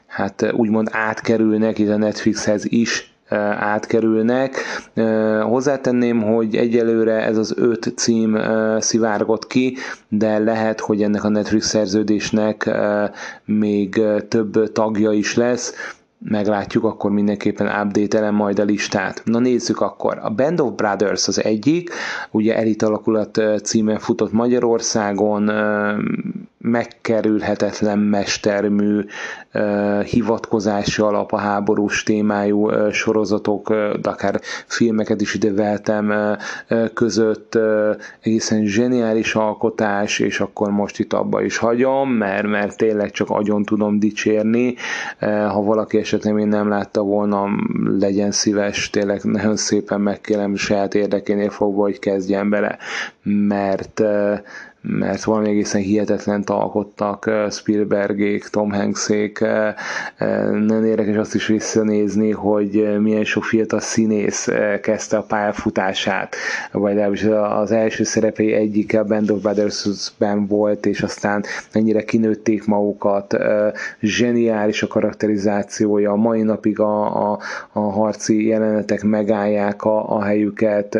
hát 0.06 0.52
úgymond 0.52 0.88
átkerülnek, 0.92 1.78
itt 1.78 1.88
a 1.88 1.96
Netflixhez 1.96 2.64
is 2.64 3.12
átkerülnek. 3.58 4.56
Hozzátenném, 5.42 6.22
hogy 6.22 6.56
egyelőre 6.56 7.20
ez 7.24 7.36
az 7.36 7.54
öt 7.56 7.92
cím 7.96 8.38
szivárgott 8.78 9.46
ki, 9.46 9.76
de 10.08 10.38
lehet, 10.38 10.80
hogy 10.80 11.02
ennek 11.02 11.24
a 11.24 11.28
Netflix 11.28 11.66
szerződésnek 11.66 12.70
még 13.44 14.00
több 14.28 14.72
tagja 14.72 15.12
is 15.12 15.36
lesz, 15.36 15.74
meglátjuk, 16.24 16.84
akkor 16.84 17.10
mindenképpen 17.10 17.86
update 17.86 18.30
majd 18.30 18.58
a 18.58 18.64
listát. 18.64 19.22
Na 19.24 19.38
nézzük 19.38 19.80
akkor. 19.80 20.18
A 20.22 20.30
Band 20.30 20.60
of 20.60 20.72
Brothers 20.72 21.28
az 21.28 21.44
egyik, 21.44 21.90
ugye 22.30 22.56
elit 22.56 22.82
alakulat 22.82 23.40
címen 23.62 23.98
futott 23.98 24.32
Magyarországon, 24.32 25.50
megkerülhetetlen 26.62 27.98
mestermű 27.98 29.00
hivatkozási 30.04 31.02
alap 31.02 31.32
a 31.32 31.36
háborús 31.36 32.02
témájú 32.02 32.90
sorozatok, 32.90 33.68
de 34.00 34.08
akár 34.10 34.40
filmeket 34.66 35.20
is 35.20 35.34
ide 35.34 35.52
veltem 35.52 36.36
között, 36.94 37.58
egészen 38.20 38.64
zseniális 38.64 39.34
alkotás, 39.34 40.18
és 40.18 40.40
akkor 40.40 40.70
most 40.70 40.98
itt 40.98 41.12
abba 41.12 41.42
is 41.42 41.56
hagyom, 41.56 42.10
mert, 42.10 42.46
mert 42.46 42.76
tényleg 42.76 43.10
csak 43.10 43.30
agyon 43.30 43.62
tudom 43.62 43.98
dicsérni. 43.98 44.74
Ha 45.20 45.62
valaki 45.62 45.98
esetleg 45.98 46.34
még 46.34 46.46
nem 46.46 46.68
látta 46.68 47.02
volna, 47.02 47.48
legyen 47.98 48.30
szíves, 48.30 48.90
tényleg 48.90 49.20
nagyon 49.24 49.56
szépen 49.56 50.00
megkérem 50.00 50.54
saját 50.54 50.94
érdekénél 50.94 51.50
fogva, 51.50 51.82
hogy 51.82 51.98
kezdjen 51.98 52.50
bele, 52.50 52.78
mert 53.22 54.02
mert 54.82 55.24
valami 55.24 55.48
egészen 55.48 55.80
hihetetlen 55.80 56.42
alkottak 56.46 57.30
Spielbergék, 57.50 58.44
Tom 58.48 58.70
Hanksék. 58.72 59.38
Nagyon 60.50 60.84
érdekes 60.84 61.16
azt 61.16 61.34
is 61.34 61.46
visszanézni, 61.46 62.30
hogy 62.30 63.00
milyen 63.00 63.24
sok 63.24 63.44
fiatal 63.44 63.80
színész 63.80 64.48
kezdte 64.82 65.16
a 65.16 65.22
pályafutását, 65.22 66.36
vagy 66.72 66.92
legalábbis 66.94 67.24
az 67.60 67.70
első 67.72 68.04
szerepei 68.04 68.52
egyike 68.52 68.98
a 68.98 69.04
Band 69.04 69.30
of 69.30 69.40
Brothers-ben 69.40 70.46
volt, 70.46 70.86
és 70.86 71.02
aztán 71.02 71.44
mennyire 71.72 72.04
kinőtték 72.04 72.66
magukat, 72.66 73.36
zseniális 74.00 74.82
a 74.82 74.86
karakterizációja, 74.86 76.14
mai 76.14 76.42
napig 76.42 76.80
a, 76.80 77.30
a, 77.32 77.38
a 77.72 77.80
harci 77.80 78.46
jelenetek 78.46 79.02
megállják 79.02 79.82
a, 79.84 80.16
a 80.16 80.22
helyüket, 80.22 80.98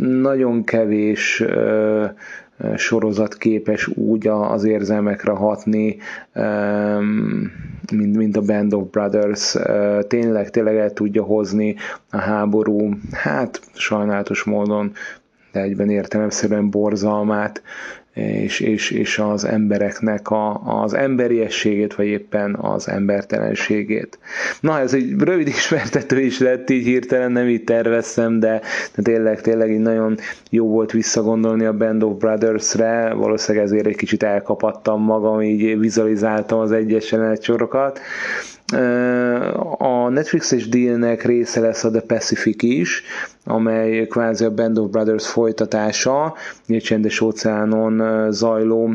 nagyon 0.00 0.64
kevés 0.64 1.44
sorozat 2.76 3.36
képes 3.36 3.86
úgy 3.86 4.28
az 4.28 4.64
érzelmekre 4.64 5.32
hatni, 5.32 5.96
mint, 7.92 8.16
mint 8.16 8.36
a 8.36 8.40
Band 8.40 8.72
of 8.72 8.90
Brothers. 8.90 9.56
Tényleg, 10.08 10.50
tényleg 10.50 10.76
el 10.76 10.92
tudja 10.92 11.22
hozni 11.22 11.74
a 12.10 12.18
háború, 12.18 12.88
hát 13.12 13.60
sajnálatos 13.74 14.42
módon, 14.42 14.92
de 15.52 15.60
egyben 15.60 15.90
értelemszerűen 15.90 16.70
borzalmát, 16.70 17.62
és, 18.20 18.60
és, 18.60 18.90
és 18.90 19.18
az 19.18 19.44
embereknek 19.44 20.30
a, 20.30 20.60
az 20.82 20.94
emberiességét, 20.94 21.94
vagy 21.94 22.06
éppen 22.06 22.54
az 22.54 22.88
embertelenségét. 22.88 24.18
Na, 24.60 24.78
ez 24.78 24.94
egy 24.94 25.14
rövid 25.18 25.46
ismertető 25.46 26.20
is 26.20 26.38
lett, 26.38 26.70
így 26.70 26.84
hirtelen 26.84 27.32
nem 27.32 27.48
így 27.48 27.64
terveztem, 27.64 28.40
de, 28.40 28.60
de 28.94 29.02
tényleg, 29.02 29.40
tényleg 29.40 29.70
így 29.70 29.78
nagyon 29.78 30.16
jó 30.50 30.68
volt 30.68 30.92
visszagondolni 30.92 31.64
a 31.64 31.76
Band 31.76 32.02
of 32.02 32.18
Brothers-re, 32.18 33.12
valószínűleg 33.12 33.66
ezért 33.66 33.86
egy 33.86 33.96
kicsit 33.96 34.22
elkapattam 34.22 35.02
magam, 35.02 35.40
így 35.42 35.78
vizualizáltam 35.78 36.58
az 36.58 36.72
egyes 36.72 37.14
sorokat. 37.40 38.00
A 39.78 40.08
Netflixes 40.08 40.68
dealnek 40.68 41.24
része 41.24 41.60
lesz 41.60 41.84
a 41.84 41.90
The 41.90 42.00
Pacific 42.00 42.62
is, 42.62 43.02
amely 43.44 44.06
kvázi 44.06 44.44
a 44.44 44.54
Band 44.54 44.78
of 44.78 44.90
Brothers 44.90 45.26
folytatása, 45.28 46.34
egy 46.66 46.82
csendes 46.82 47.20
óceánon 47.20 48.26
zajló 48.32 48.86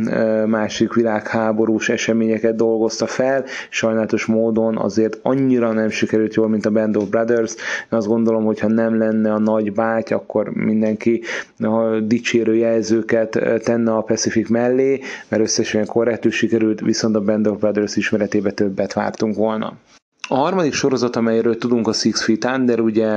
másik 0.45 0.93
világháborús 0.93 1.89
eseményeket 1.89 2.55
dolgozta 2.55 3.05
fel, 3.05 3.43
sajnálatos 3.69 4.25
módon 4.25 4.77
azért 4.77 5.19
annyira 5.21 5.71
nem 5.71 5.89
sikerült 5.89 6.33
jól, 6.33 6.49
mint 6.49 6.65
a 6.65 6.71
Band 6.71 6.95
of 6.97 7.07
Brothers, 7.09 7.53
Én 7.91 7.97
azt 7.97 8.07
gondolom, 8.07 8.45
hogy 8.45 8.59
ha 8.59 8.67
nem 8.67 8.97
lenne 8.97 9.33
a 9.33 9.39
nagy 9.39 9.73
báty, 9.73 10.13
akkor 10.13 10.49
mindenki 10.49 11.21
a 11.59 11.99
dicsérő 11.99 12.55
jelzőket 12.55 13.39
tenne 13.63 13.91
a 13.93 14.01
Pacific 14.01 14.49
mellé, 14.49 14.99
mert 15.27 15.43
összesen 15.43 15.85
korrektül 15.85 16.31
sikerült, 16.31 16.79
viszont 16.79 17.15
a 17.15 17.21
Band 17.21 17.47
of 17.47 17.59
Brothers 17.59 17.95
ismeretébe 17.95 18.51
többet 18.51 18.93
vártunk 18.93 19.35
volna. 19.35 19.64
honom 19.65 20.04
A 20.27 20.35
harmadik 20.35 20.73
sorozat, 20.73 21.15
amelyről 21.15 21.57
tudunk 21.57 21.87
a 21.87 21.93
Six 21.93 22.23
Feet 22.23 22.45
Under, 22.45 22.79
ugye 22.79 23.07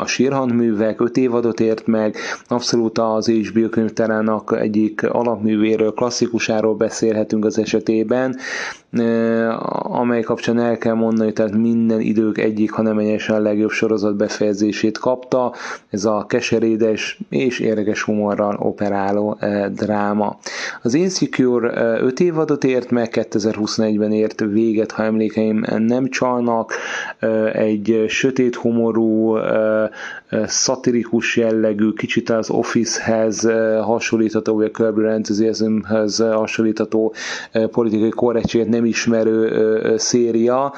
a 0.00 0.06
Sírhand 0.06 0.52
művek, 0.52 1.00
öt 1.00 1.16
évadot 1.16 1.60
ért 1.60 1.86
meg, 1.86 2.16
abszolút 2.48 2.98
az 2.98 3.28
HBO 3.28 3.68
könyvtárának 3.68 4.56
egyik 4.60 5.02
alapművéről, 5.02 5.92
klasszikusáról 5.92 6.74
beszélhetünk 6.74 7.44
az 7.44 7.58
esetében, 7.58 8.36
amely 9.82 10.20
kapcsán 10.20 10.58
el 10.58 10.78
kell 10.78 10.94
mondani, 10.94 11.32
tehát 11.32 11.56
minden 11.56 12.00
idők 12.00 12.38
egyik, 12.38 12.70
hanem 12.70 12.98
egyesen 12.98 13.36
a 13.36 13.40
legjobb 13.40 13.70
sorozat 13.70 14.16
befejezését 14.16 14.98
kapta. 14.98 15.52
Ez 15.90 16.04
a 16.04 16.24
keserédes 16.28 17.18
és 17.28 17.58
érdekes 17.58 18.02
humorral 18.02 18.56
operáló 18.58 19.38
dráma. 19.74 20.38
Az 20.82 20.94
Insecure 20.94 21.98
5 22.00 22.20
évadot 22.20 22.64
ért 22.64 22.90
meg, 22.90 23.08
2021-ben 23.12 24.12
ért 24.12 24.40
véget, 24.40 24.92
ha 24.92 25.02
emlékeim 25.02 25.64
nem 25.78 26.08
csalnak. 26.44 26.74
Egy 27.52 28.04
sötét 28.08 28.54
humorú, 28.54 29.36
szatirikus 30.46 31.36
jellegű, 31.36 31.90
kicsit 31.92 32.30
az 32.30 32.50
Office-hez 32.50 33.48
hasonlítható, 33.82 34.54
vagy 34.54 34.64
a 34.64 34.70
Curb 34.70 34.98
Enthusiasm-hez 34.98 36.18
hasonlítható 36.18 37.14
politikai 37.70 38.08
korrektséget 38.08 38.68
nem 38.68 38.84
ismerő 38.84 39.96
széria, 39.96 40.72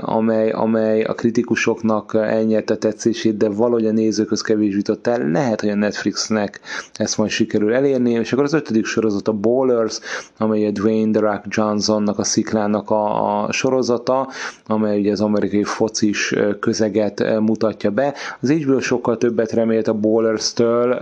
amely, 0.00 0.50
amely 0.50 1.02
a 1.02 1.14
kritikusoknak 1.14 2.14
elnyerte 2.14 2.76
tetszését, 2.76 3.36
de 3.36 3.48
valahogy 3.48 3.86
a 3.86 3.92
nézőköz 3.92 4.40
kevés 4.40 4.74
jutott 4.74 5.06
el. 5.06 5.30
Lehet, 5.30 5.60
hogy 5.60 5.70
a 5.70 5.74
Netflixnek 5.74 6.60
ezt 6.92 7.18
majd 7.18 7.30
sikerül 7.30 7.74
elérni, 7.74 8.10
és 8.10 8.32
akkor 8.32 8.44
az 8.44 8.52
ötödik 8.52 8.84
sorozat 8.84 9.28
a 9.28 9.32
Ballers, 9.32 10.00
amely 10.38 10.66
a 10.66 10.70
Dwayne 10.70 11.18
The 11.18 11.20
Rock 11.20 11.44
Johnsonnak, 11.48 12.18
a 12.18 12.24
sziklának 12.24 12.90
a, 12.90 13.44
a 13.44 13.52
sorozata, 13.52 14.27
amely 14.66 14.98
ugye 14.98 15.12
az 15.12 15.20
amerikai 15.20 15.64
focis 15.64 16.34
közeget 16.60 17.40
mutatja 17.40 17.90
be. 17.90 18.14
Az 18.40 18.50
HBO 18.50 18.80
sokkal 18.80 19.18
többet 19.18 19.52
remélt 19.52 19.88
a 19.88 19.92
Ballers-től, 19.92 20.92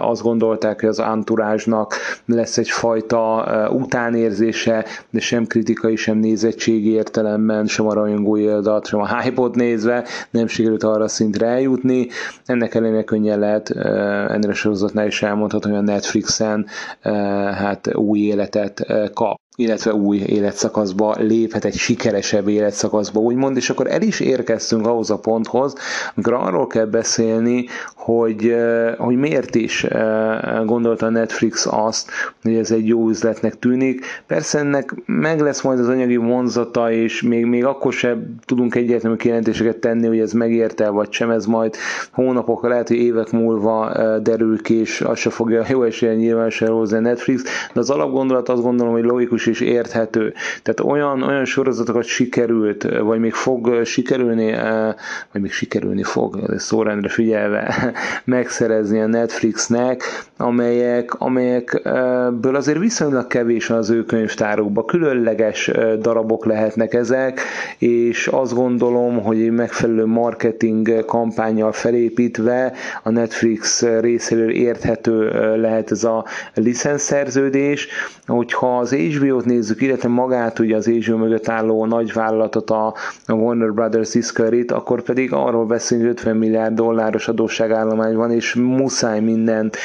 azt 0.00 0.22
gondolták, 0.22 0.80
hogy 0.80 0.88
az 0.88 0.98
anturázsnak 0.98 1.94
lesz 2.26 2.58
egyfajta 2.58 3.46
utánérzése, 3.72 4.84
de 5.10 5.20
sem 5.20 5.46
kritikai, 5.46 5.96
sem 5.96 6.18
nézettségi 6.18 6.90
értelemben, 6.90 7.66
sem 7.66 7.86
a 7.86 7.92
rajongói 7.92 8.46
adat, 8.46 8.86
sem 8.86 9.00
a 9.00 9.20
hype 9.20 9.48
nézve 9.52 10.04
nem 10.30 10.46
sikerült 10.46 10.82
arra 10.82 11.08
szintre 11.08 11.46
eljutni. 11.46 12.08
Ennek 12.46 12.74
ellenére 12.74 13.04
könnyen 13.04 13.38
lehet, 13.38 13.70
ennél 14.30 14.50
a 14.50 14.54
sorozatnál 14.54 15.06
is 15.06 15.22
elmondhatom, 15.22 15.70
hogy 15.70 15.80
a 15.80 15.82
Netflixen 15.82 16.66
hát 17.54 17.94
új 17.94 18.18
életet 18.18 18.86
kap 19.14 19.36
illetve 19.60 19.94
új 19.94 20.16
életszakaszba 20.16 21.14
léphet, 21.18 21.64
egy 21.64 21.74
sikeresebb 21.74 22.48
életszakaszba, 22.48 23.20
úgymond, 23.20 23.56
és 23.56 23.70
akkor 23.70 23.90
el 23.90 24.02
is 24.02 24.20
érkeztünk 24.20 24.86
ahhoz 24.86 25.10
a 25.10 25.18
ponthoz, 25.18 25.74
amikor 26.14 26.32
arról 26.32 26.66
kell 26.66 26.84
beszélni, 26.84 27.66
hogy, 27.94 28.54
hogy 28.98 29.16
miért 29.16 29.54
is 29.54 29.86
gondolta 30.64 31.06
a 31.06 31.10
Netflix 31.10 31.66
azt, 31.70 32.10
hogy 32.42 32.54
ez 32.54 32.70
egy 32.70 32.86
jó 32.86 33.08
üzletnek 33.08 33.58
tűnik. 33.58 34.04
Persze 34.26 34.58
ennek 34.58 34.94
meg 35.06 35.40
lesz 35.40 35.62
majd 35.62 35.78
az 35.78 35.88
anyagi 35.88 36.16
vonzata, 36.16 36.92
és 36.92 37.22
még, 37.22 37.44
még 37.44 37.64
akkor 37.64 37.92
sem 37.92 38.34
tudunk 38.44 38.74
egyértelmű 38.74 39.16
kijelentéseket 39.16 39.76
tenni, 39.76 40.06
hogy 40.06 40.20
ez 40.20 40.32
megérte, 40.32 40.88
vagy 40.88 41.12
sem, 41.12 41.30
ez 41.30 41.46
majd 41.46 41.76
hónapok, 42.12 42.68
lehet, 42.68 42.88
hogy 42.88 42.96
évek 42.96 43.30
múlva 43.30 43.92
derül 44.18 44.62
ki, 44.62 44.74
és 44.74 45.00
azt 45.00 45.20
se 45.20 45.30
fogja 45.30 45.64
jó 45.70 45.82
esélyen 45.82 46.16
nyilvánosan 46.16 46.68
hozni 46.68 46.96
a 46.96 47.00
Netflix, 47.00 47.42
de 47.72 47.80
az 47.80 47.90
alapgondolat 47.90 48.48
azt 48.48 48.62
gondolom, 48.62 48.92
hogy 48.92 49.04
logikus 49.04 49.46
és 49.48 49.60
érthető. 49.60 50.34
Tehát 50.62 50.80
olyan, 50.80 51.22
olyan 51.22 51.44
sorozatokat 51.44 52.04
sikerült, 52.04 52.82
vagy 53.00 53.18
még 53.18 53.32
fog 53.32 53.84
sikerülni, 53.84 54.54
vagy 55.32 55.42
még 55.42 55.52
sikerülni 55.52 56.02
fog, 56.02 56.54
szórendre 56.56 57.08
figyelve, 57.08 57.92
megszerezni 58.24 59.00
a 59.00 59.06
Netflixnek, 59.06 60.02
amelyek, 60.36 61.14
amelyekből 61.20 62.54
azért 62.54 62.78
viszonylag 62.78 63.26
kevés 63.26 63.70
az 63.70 63.90
ő 63.90 64.04
könyvtárukban. 64.04 64.86
Különleges 64.86 65.70
darabok 66.00 66.44
lehetnek 66.44 66.94
ezek, 66.94 67.40
és 67.78 68.26
azt 68.26 68.54
gondolom, 68.54 69.22
hogy 69.22 69.50
megfelelő 69.50 70.04
marketing 70.06 71.04
kampányjal 71.04 71.72
felépítve 71.72 72.72
a 73.02 73.10
Netflix 73.10 73.82
részéről 73.82 74.50
érthető 74.50 75.30
lehet 75.60 75.90
ez 75.90 76.04
a 76.04 76.24
licenszerződés. 76.54 77.88
Hogyha 78.26 78.78
az 78.78 78.92
HBO-t 79.38 79.44
nézzük, 79.44 79.82
illetve 79.82 80.08
magát 80.08 80.58
ugye 80.58 80.76
az 80.76 80.86
HBO 80.86 81.16
mögött 81.16 81.48
álló 81.48 81.86
nagy 81.86 82.12
vállalatot, 82.12 82.70
a 82.70 82.94
Warner 83.26 83.72
Brothers 83.72 84.10
Discovery-t, 84.10 84.70
akkor 84.70 85.02
pedig 85.02 85.32
arról 85.32 85.66
beszélünk, 85.66 86.06
hogy 86.06 86.16
50 86.16 86.36
milliárd 86.36 86.74
dolláros 86.74 87.28
adósságállomány 87.28 88.14
van, 88.14 88.30
és 88.30 88.54
muszáj 88.54 89.20
mindent 89.20 89.76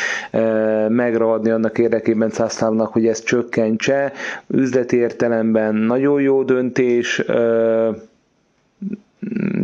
megragadni 0.89 1.49
annak 1.49 1.77
érdekében 1.77 2.29
Cászlávnak, 2.29 2.93
hogy 2.93 3.07
ezt 3.07 3.25
csökkentse. 3.25 4.11
Üzleti 4.47 4.95
értelemben 4.97 5.75
nagyon 5.75 6.21
jó 6.21 6.43
döntés, 6.43 7.23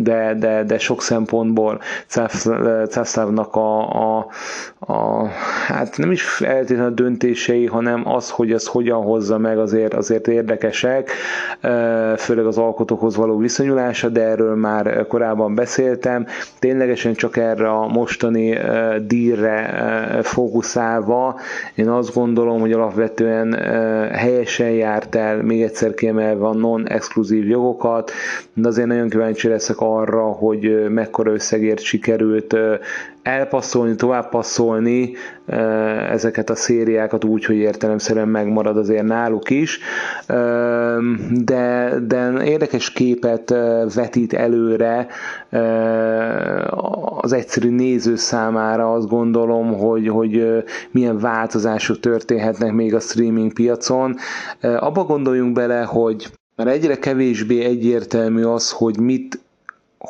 de, 0.10 0.34
de, 0.40 0.64
de 0.64 0.78
sok 0.78 1.02
szempontból 1.02 1.80
Cászlávnak 2.90 3.56
a, 3.56 3.90
a, 4.18 4.28
a, 4.80 5.28
hát 5.68 5.98
nem 5.98 6.12
is 6.12 6.24
feltétlenül 6.24 6.92
a 6.92 6.94
döntései, 6.94 7.66
hanem 7.66 8.08
az, 8.08 8.30
hogy 8.30 8.52
ez 8.52 8.68
hogyan 8.68 9.02
hozza 9.02 9.38
meg 9.38 9.58
azért, 9.58 9.94
azért 9.94 10.28
érdekesek, 10.28 11.12
főleg 12.18 12.46
az 12.46 12.58
alkotókhoz 12.58 13.16
való 13.16 13.38
viszonyulása, 13.38 14.10
de 14.10 14.22
erről 14.22 14.56
már 14.56 15.08
korábban 15.08 15.56
beszéltem. 15.56 16.26
Ténylegesen 16.60 17.14
csak 17.14 17.38
erre 17.38 17.70
a 17.70 17.88
mostani 17.88 18.58
dílre 19.08 19.78
fókuszálva, 20.24 21.40
én 21.76 21.90
azt 21.90 22.14
gondolom, 22.14 22.60
hogy 22.60 22.72
alapvetően 22.72 23.54
helyesen 24.12 24.70
járt 24.72 25.16
el, 25.16 25.42
még 25.44 25.62
egyszer 25.62 25.94
kiemelve 25.94 26.46
a 26.46 26.54
non-exkluzív 26.54 27.48
jogokat, 27.48 28.12
de 28.54 28.68
azért 28.68 28.88
nagyon 28.88 29.10
kíváncsi 29.10 29.48
leszek 29.48 29.76
arra, 29.80 29.99
hogy 30.40 30.90
mekkora 30.90 31.32
összegért 31.32 31.82
sikerült 31.82 32.56
elpasszolni, 33.24 33.96
továbbpasszolni 33.96 35.12
ezeket 36.10 36.50
a 36.50 36.56
szériákat 36.56 37.24
úgy, 37.24 37.46
hogy 37.46 37.56
értelemszerűen 37.56 38.28
megmarad 38.28 38.78
azért 38.78 39.04
náluk 39.04 39.50
is, 39.50 39.80
de, 41.32 41.94
de 42.08 42.44
érdekes 42.44 42.92
képet 42.92 43.50
vetít 43.96 44.34
előre 44.34 45.08
az 47.22 47.34
egyszerű 47.34 47.70
néző 47.70 48.16
számára 48.16 48.94
azt 48.94 49.08
gondolom, 49.08 49.74
hogy, 49.74 50.08
hogy 50.08 50.64
milyen 50.92 51.20
változások 51.20 52.00
történhetnek 52.00 52.72
még 52.72 52.96
a 52.96 53.00
streaming 53.00 53.54
piacon. 53.54 54.16
Abba 54.62 55.04
gondoljunk 55.04 55.54
bele, 55.54 55.82
hogy 55.82 56.30
mert 56.56 56.70
egyre 56.72 56.98
kevésbé 56.98 57.64
egyértelmű 57.64 58.44
az, 58.44 58.72
hogy 58.72 59.00
mit 59.00 59.40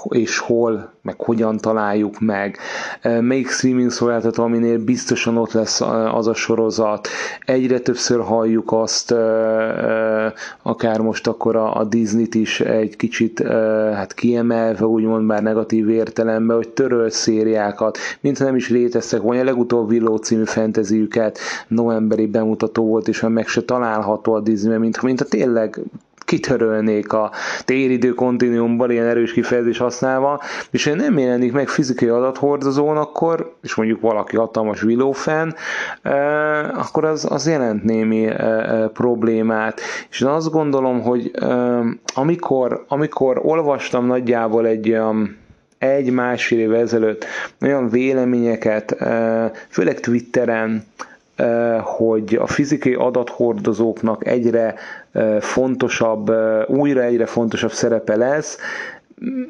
és 0.09 0.37
hol, 0.37 0.91
meg 1.01 1.15
hogyan 1.17 1.57
találjuk 1.57 2.19
meg, 2.19 2.57
melyik 3.01 3.49
streaming 3.49 3.91
szolgáltató, 3.91 4.43
aminél 4.43 4.83
biztosan 4.83 5.37
ott 5.37 5.51
lesz 5.51 5.81
az 6.13 6.27
a 6.27 6.33
sorozat. 6.33 7.07
Egyre 7.45 7.79
többször 7.79 8.21
halljuk 8.21 8.71
azt, 8.71 9.11
akár 10.61 10.99
most 10.99 11.27
akkor 11.27 11.55
a 11.55 11.85
Disney-t 11.89 12.35
is 12.35 12.59
egy 12.59 12.95
kicsit 12.95 13.43
hát 13.93 14.13
kiemelve, 14.13 14.85
úgymond 14.85 15.25
már 15.25 15.43
negatív 15.43 15.89
értelemben, 15.89 16.55
hogy 16.55 16.69
töröl 16.69 17.09
szériákat, 17.09 17.97
mint 18.19 18.39
nem 18.39 18.55
is 18.55 18.69
léteztek 18.69 19.21
volna. 19.21 19.41
A 19.41 19.43
legutóbb 19.43 19.89
Willow 19.89 20.15
című 20.15 20.43
fantasyüket 20.43 21.39
novemberi 21.67 22.27
bemutató 22.27 22.85
volt, 22.85 23.07
és 23.07 23.25
meg 23.27 23.47
se 23.47 23.61
található 23.61 24.33
a 24.33 24.39
Disney, 24.39 24.77
mint, 24.77 25.01
mint 25.01 25.21
a 25.21 25.25
tényleg 25.25 25.79
kitörölnék 26.29 27.13
a 27.13 27.31
téridő 27.65 28.09
kontinuumban 28.09 28.91
ilyen 28.91 29.05
erős 29.05 29.33
kifejezés 29.33 29.77
használva, 29.77 30.41
és 30.71 30.85
ha 30.85 30.95
nem 30.95 31.17
jelenik 31.17 31.51
meg 31.51 31.67
fizikai 31.67 32.07
adathordozón, 32.07 32.97
akkor, 32.97 33.53
és 33.61 33.75
mondjuk 33.75 34.01
valaki 34.01 34.35
hatalmas 34.35 34.83
Willow 34.83 35.11
fan, 35.11 35.55
akkor 36.73 37.05
az, 37.05 37.27
az 37.29 37.47
jelent 37.47 37.83
némi 37.83 38.29
problémát. 38.93 39.81
És 40.09 40.21
én 40.21 40.27
azt 40.27 40.51
gondolom, 40.51 41.01
hogy 41.01 41.31
amikor, 42.15 42.85
amikor 42.87 43.39
olvastam 43.43 44.05
nagyjából 44.05 44.67
egy 44.67 44.97
egy-másfél 45.77 46.59
év 46.59 46.73
ezelőtt 46.73 47.25
olyan 47.61 47.89
véleményeket, 47.89 48.95
főleg 49.69 49.99
Twitteren, 49.99 50.83
hogy 51.81 52.35
a 52.41 52.47
fizikai 52.47 52.93
adathordozóknak 52.93 54.27
egyre 54.27 54.75
fontosabb, 55.39 56.31
újra 56.67 57.01
egyre 57.01 57.25
fontosabb 57.25 57.71
szerepe 57.71 58.15
lesz, 58.15 58.57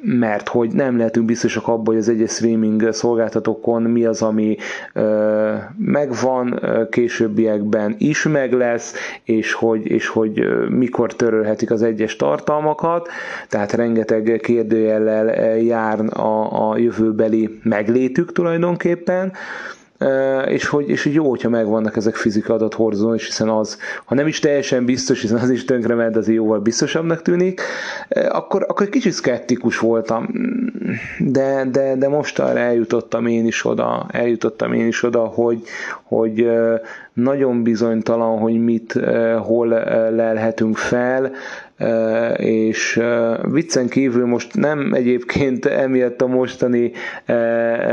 mert 0.04 0.48
hogy 0.48 0.72
nem 0.74 0.98
lehetünk 0.98 1.26
biztosak 1.26 1.68
abban, 1.68 1.86
hogy 1.86 1.98
az 1.98 2.10
egyes 2.10 2.32
streaming 2.32 2.94
szolgáltatókon 2.94 3.82
mi 3.82 4.06
az, 4.06 4.22
ami 4.22 4.58
ö, 4.94 5.54
megvan, 5.78 6.60
későbbiekben 6.90 7.96
is 7.98 8.24
meg 8.24 8.54
lesz, 8.54 8.94
és 9.24 9.54
hogy, 9.54 9.86
és 9.86 10.08
hogy 10.08 10.48
mikor 10.70 11.14
törölhetik 11.14 11.72
az 11.72 11.82
egyes 11.82 12.16
tartalmakat, 12.16 13.08
tehát 13.50 13.74
rengeteg 13.74 14.40
kérdőjellel 14.44 15.58
jár 15.58 16.00
a, 16.20 16.70
a 16.70 16.78
jövőbeli 16.78 17.60
meglétük 17.64 18.32
tulajdonképpen, 18.32 19.32
és 20.48 20.68
hogy, 20.68 20.90
és 20.90 21.04
hogy 21.04 21.14
jó, 21.14 21.30
hogyha 21.30 21.50
megvannak 21.50 21.96
ezek 21.96 22.16
fizika 22.16 22.54
adathordozón, 22.54 23.14
és 23.16 23.26
hiszen 23.26 23.50
az, 23.50 23.78
ha 24.06 24.16
nem 24.16 24.28
is 24.28 24.40
teljesen 24.40 24.86
biztos, 24.86 25.22
hiszen 25.22 25.38
az 25.38 25.50
is 25.50 25.66
tönkre 25.66 25.96
ment, 25.96 26.16
azért 26.16 26.38
jóval 26.38 26.60
biztosabbnak 26.60 27.22
tűnik, 27.22 27.62
akkor, 28.30 28.66
akkor 28.68 28.86
egy 28.86 28.92
kicsit 28.92 29.12
szkeptikus 29.12 29.80
voltam, 29.80 30.30
de, 31.20 31.66
de, 31.72 31.96
de 31.96 32.08
most 32.08 32.40
arra 32.40 32.60
eljutottam 32.60 33.26
én 33.26 33.46
is 33.46 33.66
oda, 33.66 34.06
eljutottam 34.12 34.74
én 34.74 34.88
is 34.88 35.04
oda, 35.04 35.20
hogy, 35.20 35.62
hogy 36.04 36.50
nagyon 37.14 37.64
bizonytalan, 37.64 38.40
hogy 38.40 38.64
mit, 38.64 39.00
hol 39.40 39.68
lelhetünk 40.12 40.78
fel, 40.78 41.32
és 42.36 43.02
viccen 43.42 43.88
kívül 43.88 44.26
most 44.26 44.56
nem 44.56 44.94
egyébként 44.94 45.66
emiatt 45.66 46.22
a 46.22 46.28
mostani 46.28 46.92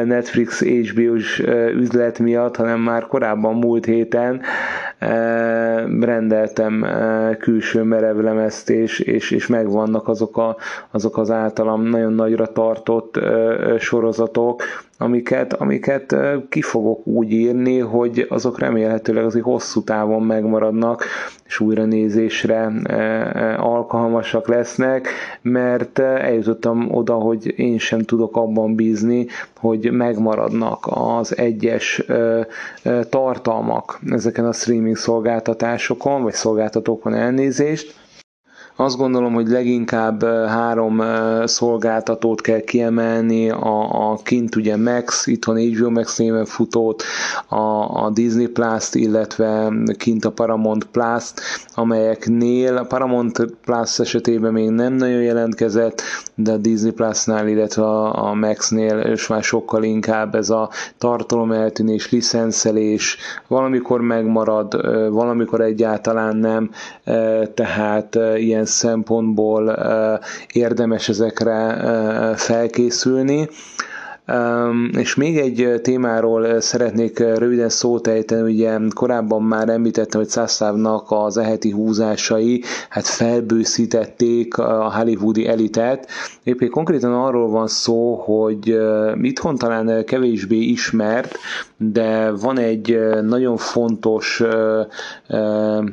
Netflix 0.05 0.63
HBO-s 0.63 1.43
üzlet 1.75 2.19
miatt, 2.19 2.57
hanem 2.57 2.81
már 2.81 3.07
korábban 3.07 3.55
múlt 3.55 3.85
héten 3.85 4.41
rendeltem 6.01 6.87
külső 7.39 7.83
merevlemezt, 7.83 8.71
és, 8.71 8.99
és, 8.99 9.31
és 9.31 9.47
megvannak 9.47 10.09
azok, 10.09 10.37
a, 10.37 10.57
azok 10.91 11.19
az 11.19 11.31
általam 11.31 11.83
nagyon 11.83 12.13
nagyra 12.13 12.47
tartott 12.47 13.21
sorozatok, 13.79 14.63
amiket, 14.99 15.53
amiket 15.53 16.17
ki 16.49 16.63
fogok 16.63 17.07
úgy 17.07 17.31
írni, 17.31 17.79
hogy 17.79 18.27
azok 18.29 18.59
remélhetőleg 18.59 19.25
azért 19.25 19.45
hosszú 19.45 19.83
távon 19.83 20.23
megmaradnak, 20.23 21.05
és 21.47 21.61
újra 21.61 21.85
nézésre 21.85 22.73
alkalmasak 23.57 24.49
lesznek, 24.49 25.09
mert 25.43 25.99
eljutottam 25.99 26.95
oda, 26.95 27.15
hogy 27.15 27.59
én 27.59 27.79
sem 27.79 28.01
tudok 28.01 28.37
abban 28.37 28.75
bízni, 28.75 29.27
hogy 29.57 29.91
megmaradnak 29.93 30.87
az 30.91 31.37
egyes 31.37 32.03
tartalmak 33.09 34.01
ezeken 34.11 34.47
a 34.47 34.53
streaming 34.53 34.97
szolgáltatásokon, 34.97 36.23
vagy 36.23 36.33
szolgáltatókon 36.35 37.15
elnézést, 37.15 38.06
azt 38.77 38.97
gondolom, 38.97 39.35
hogy 39.35 39.49
leginkább 39.49 40.25
három 40.25 41.03
szolgáltatót 41.45 42.41
kell 42.41 42.61
kiemelni, 42.61 43.51
a, 43.51 44.11
a 44.11 44.17
kint 44.23 44.57
ugye 44.57 44.77
Max, 44.77 45.27
itthon 45.27 45.57
HBO 45.57 45.91
Max 45.91 46.17
néven 46.19 46.45
futót, 46.45 47.03
a, 47.49 47.57
a 48.05 48.11
Disney 48.13 48.47
Plus-t, 48.47 48.95
illetve 48.95 49.73
kint 49.99 50.25
a 50.25 50.31
Paramount 50.31 50.85
Plus-t, 50.85 51.41
amelyeknél 51.75 52.77
a 52.77 52.85
Paramount 52.85 53.47
Plus 53.65 53.99
esetében 53.99 54.53
még 54.53 54.71
nem 54.71 54.93
nagyon 54.93 55.23
jelentkezett, 55.23 56.03
de 56.35 56.53
a 56.53 56.57
Disney 56.57 56.93
Plus-nál, 56.93 57.49
illetve 57.49 57.83
a, 57.83 58.29
a 58.29 58.35
Max-nél 58.35 58.99
és 58.99 59.27
már 59.27 59.43
sokkal 59.43 59.83
inkább 59.83 60.35
ez 60.35 60.51
a 60.51 60.71
tartalom 60.99 61.53
eltűnés, 61.53 62.11
licenszelés, 62.11 63.17
valamikor 63.49 64.01
megmarad, 64.01 64.75
valamikor 65.13 65.61
egyáltalán 65.61 66.37
nem, 66.37 66.71
tehát 67.55 68.19
ilyen 68.37 68.65
szempontból 68.67 69.79
érdemes 70.53 71.09
ezekre 71.09 71.77
felkészülni. 72.37 73.49
És 74.93 75.15
még 75.15 75.39
egy 75.39 75.81
témáról 75.83 76.61
szeretnék 76.61 77.19
röviden 77.19 77.69
szót 77.69 78.07
ejteni, 78.07 78.53
ugye 78.53 78.79
korábban 78.95 79.43
már 79.43 79.69
említettem, 79.69 80.21
hogy 80.21 80.29
Szászávnak 80.29 81.05
az 81.09 81.37
eheti 81.37 81.71
húzásai 81.71 82.63
hát 82.89 83.07
felbőszítették 83.07 84.59
a 84.59 84.93
hollywoodi 84.95 85.47
elitet. 85.47 86.09
Éppen 86.43 86.71
konkrétan 86.71 87.13
arról 87.13 87.49
van 87.51 87.67
szó, 87.67 88.15
hogy 88.15 88.79
itthon 89.23 89.57
talán 89.57 90.05
kevésbé 90.05 90.59
ismert, 90.59 91.37
de 91.77 92.31
van 92.31 92.59
egy 92.59 92.99
nagyon 93.23 93.57
fontos 93.57 94.43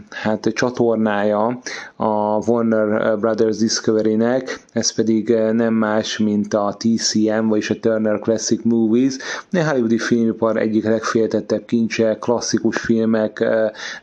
hát 0.09 0.49
csatornája 0.53 1.59
a 1.95 2.37
Warner 2.47 3.19
Brothers 3.19 3.57
Discovery-nek, 3.57 4.62
ez 4.73 4.91
pedig 4.91 5.29
nem 5.51 5.73
más, 5.73 6.17
mint 6.17 6.53
a 6.53 6.75
TCM, 6.77 7.47
vagyis 7.47 7.69
a 7.69 7.79
Turner 7.79 8.19
Classic 8.19 8.63
Movies, 8.63 9.15
a 9.51 9.63
hollywoodi 9.63 9.97
filmipar 9.97 10.57
egyik 10.57 10.83
legféltettebb 10.83 11.65
kincse, 11.65 12.17
klasszikus 12.19 12.77
filmek 12.77 13.45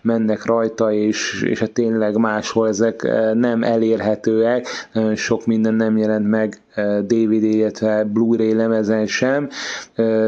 mennek 0.02 0.44
rajta, 0.44 0.92
és, 0.92 1.42
és 1.42 1.58
hát 1.58 1.70
tényleg 1.70 2.16
máshol 2.16 2.68
ezek 2.68 3.02
nem 3.34 3.62
elérhetőek, 3.62 4.66
nagyon 4.92 5.16
sok 5.16 5.46
minden 5.46 5.74
nem 5.74 5.96
jelent 5.96 6.28
meg 6.28 6.60
DVD, 7.06 7.42
illetve 7.42 8.04
Blu-ray 8.04 8.54
lemezen 8.54 9.06
sem. 9.06 9.48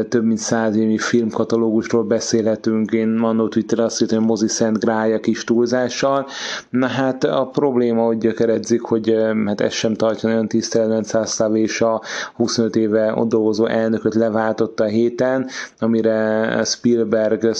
Több 0.09 0.23
mint 0.23 0.37
száz 0.37 0.75
évi 0.75 0.97
filmkatalógusról 0.97 2.03
beszélhetünk. 2.03 2.91
Én 2.91 3.17
annó 3.21 3.47
Twitter 3.47 3.79
azt 3.79 3.99
hittem, 3.99 4.17
hogy 4.17 4.27
mozi 4.27 4.47
szent 4.47 4.79
grája 4.79 5.19
kis 5.19 5.43
túlzással. 5.43 6.27
Na 6.69 6.87
hát 6.87 7.23
a 7.23 7.49
probléma, 7.51 8.05
hogy 8.05 8.17
gyökeredzik, 8.17 8.81
hogy 8.81 9.15
hát 9.45 9.61
ez 9.61 9.73
sem 9.73 9.93
tartja 9.93 10.29
nagyon 10.29 10.47
tiszteletben 10.47 11.03
Szászláv 11.03 11.55
és 11.55 11.81
a 11.81 12.01
25 12.35 12.75
éve 12.75 13.13
ott 13.15 13.29
dolgozó 13.29 13.65
elnököt 13.65 14.13
leváltotta 14.13 14.83
a 14.83 14.87
héten, 14.87 15.47
amire 15.79 16.61
Spielberg, 16.65 17.51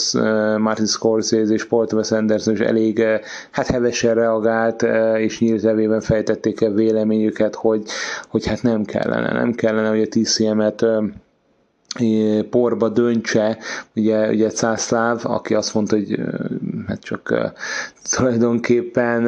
Martin 0.57 0.85
Scorsese 0.85 1.53
és 1.53 1.65
Paul 1.65 1.85
Thomas 1.85 2.11
Anderson 2.11 2.53
is 2.53 2.59
elég 2.59 3.03
hát 3.51 3.67
hevesen 3.67 4.13
reagált, 4.15 4.85
és 5.17 5.39
nyílt 5.39 6.03
fejtették 6.03 6.61
el 6.61 6.71
véleményüket, 6.71 7.55
hogy, 7.55 7.83
hogy 8.29 8.45
hát 8.45 8.61
nem 8.61 8.72
kellene, 8.83 9.31
nem 9.33 9.53
kellene, 9.53 9.89
hogy 9.89 10.01
a 10.01 10.07
TCM-et 10.07 10.85
porba 12.49 12.89
döntse, 12.89 13.57
ugye, 13.95 14.29
ugye 14.29 14.49
Cászláv, 14.49 15.19
aki 15.23 15.53
azt 15.53 15.73
mondta, 15.73 15.95
hogy 15.95 16.19
hát 16.87 16.99
csak 16.99 17.53
tulajdonképpen 18.11 19.27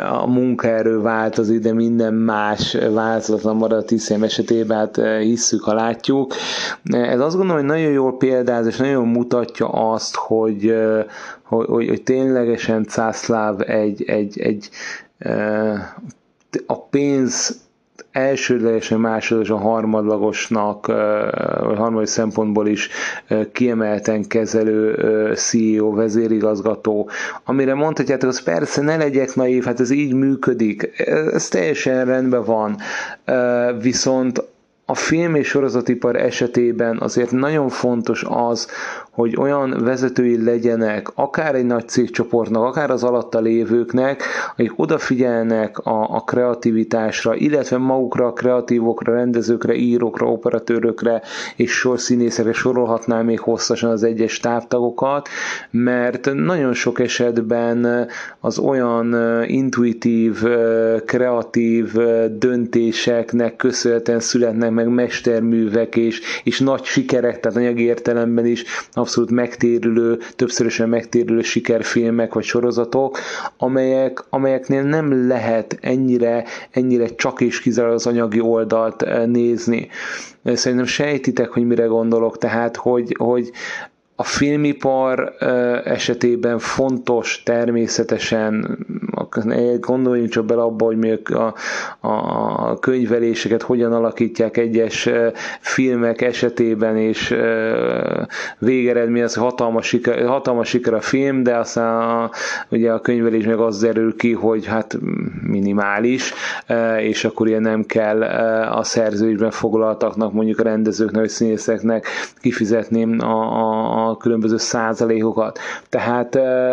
a 0.00 0.26
munkaerő 0.26 1.00
változik, 1.00 1.60
de 1.60 1.72
minden 1.72 2.14
más 2.14 2.76
változatlan 2.92 3.56
marad 3.56 3.78
a 3.78 3.84
TCM 3.84 4.22
esetében, 4.22 4.78
hát 4.78 5.00
hisszük, 5.20 5.62
ha 5.62 5.74
látjuk. 5.74 6.34
Ez 6.84 7.20
azt 7.20 7.36
gondolom, 7.36 7.62
hogy 7.62 7.76
nagyon 7.76 7.92
jól 7.92 8.16
példáz, 8.16 8.66
és 8.66 8.76
nagyon 8.76 9.08
mutatja 9.08 9.68
azt, 9.68 10.14
hogy, 10.14 10.74
hogy, 11.42 11.66
hogy, 11.66 11.88
hogy 11.88 12.02
ténylegesen 12.02 12.84
Cászláv 12.84 13.60
egy, 13.66 14.02
egy, 14.02 14.40
egy 14.40 14.68
a 16.66 16.82
pénz 16.90 17.60
elsődlegesen, 18.12 19.00
másodlagosan 19.00 19.58
harmadlagosnak, 19.58 20.86
vagy 21.60 21.76
harmadik 21.76 22.08
szempontból 22.08 22.66
is 22.68 22.88
kiemelten 23.52 24.26
kezelő 24.26 24.94
CEO, 25.34 25.94
vezérigazgató, 25.94 27.08
amire 27.44 27.74
mondhatjátok, 27.74 28.28
az 28.28 28.42
persze 28.42 28.82
ne 28.82 28.96
legyek 28.96 29.34
naív, 29.34 29.64
hát 29.64 29.80
ez 29.80 29.90
így 29.90 30.14
működik, 30.14 30.90
ez 31.32 31.48
teljesen 31.48 32.04
rendben 32.04 32.44
van, 32.44 32.76
viszont 33.80 34.42
a 34.90 34.94
film 34.94 35.34
és 35.34 35.48
sorozatipar 35.48 36.16
esetében 36.16 36.98
azért 37.00 37.30
nagyon 37.30 37.68
fontos 37.68 38.24
az, 38.28 38.68
hogy 39.10 39.36
olyan 39.36 39.76
vezetői 39.84 40.44
legyenek, 40.44 41.08
akár 41.14 41.54
egy 41.54 41.64
nagy 41.66 41.88
cégcsoportnak, 41.88 42.62
akár 42.62 42.90
az 42.90 43.04
alatta 43.04 43.40
lévőknek, 43.40 44.22
akik 44.56 44.72
odafigyelnek 44.76 45.78
a, 45.78 46.14
a 46.14 46.20
kreativitásra, 46.20 47.34
illetve 47.34 47.76
magukra, 47.76 48.26
a 48.26 48.32
kreatívokra, 48.32 49.14
rendezőkre, 49.14 49.74
írókra, 49.74 50.26
operatőrökre 50.26 51.22
és 51.56 51.70
sorszínészekre 51.72 52.52
sorolhatnám 52.52 53.24
még 53.24 53.40
hosszasan 53.40 53.90
az 53.90 54.02
egyes 54.02 54.38
távtagokat, 54.38 55.28
mert 55.70 56.30
nagyon 56.34 56.72
sok 56.72 57.00
esetben 57.00 58.08
az 58.40 58.58
olyan 58.58 59.16
intuitív, 59.46 60.42
kreatív 61.04 61.92
döntéseknek 62.38 63.56
köszönhetően 63.56 64.20
születnek 64.20 64.70
meg 64.70 64.88
mesterművek 64.88 65.96
és, 65.96 66.20
és 66.44 66.60
nagy 66.60 66.84
sikerek, 66.84 67.40
tehát 67.40 67.58
anyagi 67.58 67.82
értelemben 67.82 68.46
is 68.46 68.64
abszolút 69.00 69.30
megtérülő, 69.30 70.18
többszörösen 70.36 70.88
megtérülő 70.88 71.42
sikerfilmek 71.42 72.34
vagy 72.34 72.44
sorozatok, 72.44 73.18
amelyek, 73.56 74.24
amelyeknél 74.28 74.82
nem 74.82 75.28
lehet 75.28 75.78
ennyire, 75.80 76.44
ennyire 76.70 77.14
csak 77.14 77.40
és 77.40 77.60
kizárólag 77.60 77.96
az 77.96 78.06
anyagi 78.06 78.40
oldalt 78.40 79.02
eh, 79.02 79.26
nézni. 79.26 79.88
Szerintem 80.44 80.86
sejtitek, 80.86 81.48
hogy 81.48 81.66
mire 81.66 81.84
gondolok, 81.84 82.38
tehát, 82.38 82.76
hogy, 82.76 83.14
hogy 83.18 83.50
a 84.20 84.24
filmipar 84.24 85.34
esetében 85.84 86.58
fontos 86.58 87.42
természetesen. 87.42 88.78
Gondoljunk 89.80 90.28
csak 90.30 90.44
bele 90.44 90.62
abba, 90.62 90.84
hogy 90.84 90.96
mi 90.96 91.18
a, 91.24 91.54
a 92.08 92.78
könyveléseket 92.78 93.62
hogyan 93.62 93.92
alakítják 93.92 94.56
egyes 94.56 95.08
filmek 95.60 96.20
esetében, 96.20 96.96
és 96.96 97.34
végeredmény 98.58 99.22
az 99.22 99.34
hatalmas 99.34 99.86
siker, 99.86 100.26
hatalmas 100.26 100.68
siker 100.68 100.94
a 100.94 101.00
film, 101.00 101.42
de 101.42 101.56
aztán 101.56 102.00
a, 102.00 102.30
ugye 102.68 102.92
a 102.92 103.00
könyvelés 103.00 103.44
meg 103.44 103.58
az 103.58 103.80
derül 103.80 104.16
ki, 104.16 104.32
hogy 104.32 104.66
hát 104.66 104.98
minimális, 105.42 106.32
és 106.98 107.24
akkor 107.24 107.48
ilyen 107.48 107.62
nem 107.62 107.84
kell 107.84 108.22
a 108.72 108.82
szerződésben 108.82 109.50
foglaltaknak, 109.50 110.32
mondjuk 110.32 110.58
a 110.58 110.62
rendezőknek, 110.62 111.20
vagy 111.20 111.28
színészeknek 111.30 112.06
kifizetni 112.40 113.18
a, 113.18 113.26
a, 113.26 114.08
a 114.09 114.09
különböző 114.16 114.56
százalékokat. 114.56 115.58
Tehát, 115.88 116.28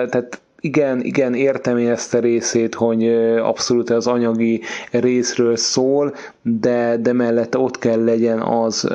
tehát 0.09 0.41
igen, 0.59 1.01
igen, 1.01 1.33
értem 1.33 1.77
én 1.77 1.89
ezt 1.89 2.13
a 2.13 2.19
részét, 2.19 2.75
hogy 2.75 3.07
abszolút 3.37 3.89
az 3.89 4.07
anyagi 4.07 4.61
részről 4.91 5.55
szól, 5.55 6.13
de, 6.41 6.97
de 6.97 7.13
mellette 7.13 7.57
ott 7.57 7.77
kell 7.79 8.03
legyen 8.03 8.39
az, 8.41 8.87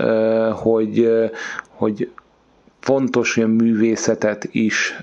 hogy, 0.55 1.09
hogy 1.69 2.11
fontos, 2.83 3.35
hogy 3.35 3.57
művészetet 3.57 4.49
is 4.53 4.97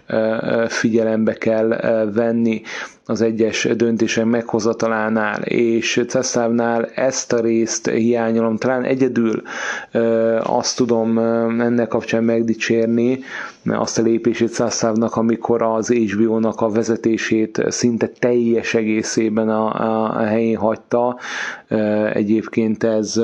figyelembe 0.67 1.33
kell 1.33 1.67
venni 2.13 2.61
az 3.05 3.21
egyes 3.21 3.63
döntések 3.75 4.25
meghozatalánál, 4.25 5.41
és 5.41 6.03
Ceszávnál 6.07 6.85
ezt 6.85 7.33
a 7.33 7.39
részt 7.41 7.89
hiányolom, 7.89 8.57
talán 8.57 8.83
egyedül 8.83 9.41
azt 10.43 10.77
tudom 10.77 11.17
ennek 11.59 11.87
kapcsán 11.87 12.23
megdicsérni, 12.23 13.19
azt 13.65 13.99
a 13.99 14.01
lépését 14.01 14.49
Ceszávnak, 14.53 15.15
amikor 15.15 15.61
az 15.61 15.87
HBO-nak 15.93 16.61
a 16.61 16.69
vezetését 16.69 17.63
szinte 17.67 18.07
teljes 18.07 18.73
egészében 18.73 19.49
a, 19.49 20.17
a 20.17 20.23
helyén 20.23 20.57
hagyta. 20.57 21.17
Egyébként 22.13 22.83
ez 22.83 23.21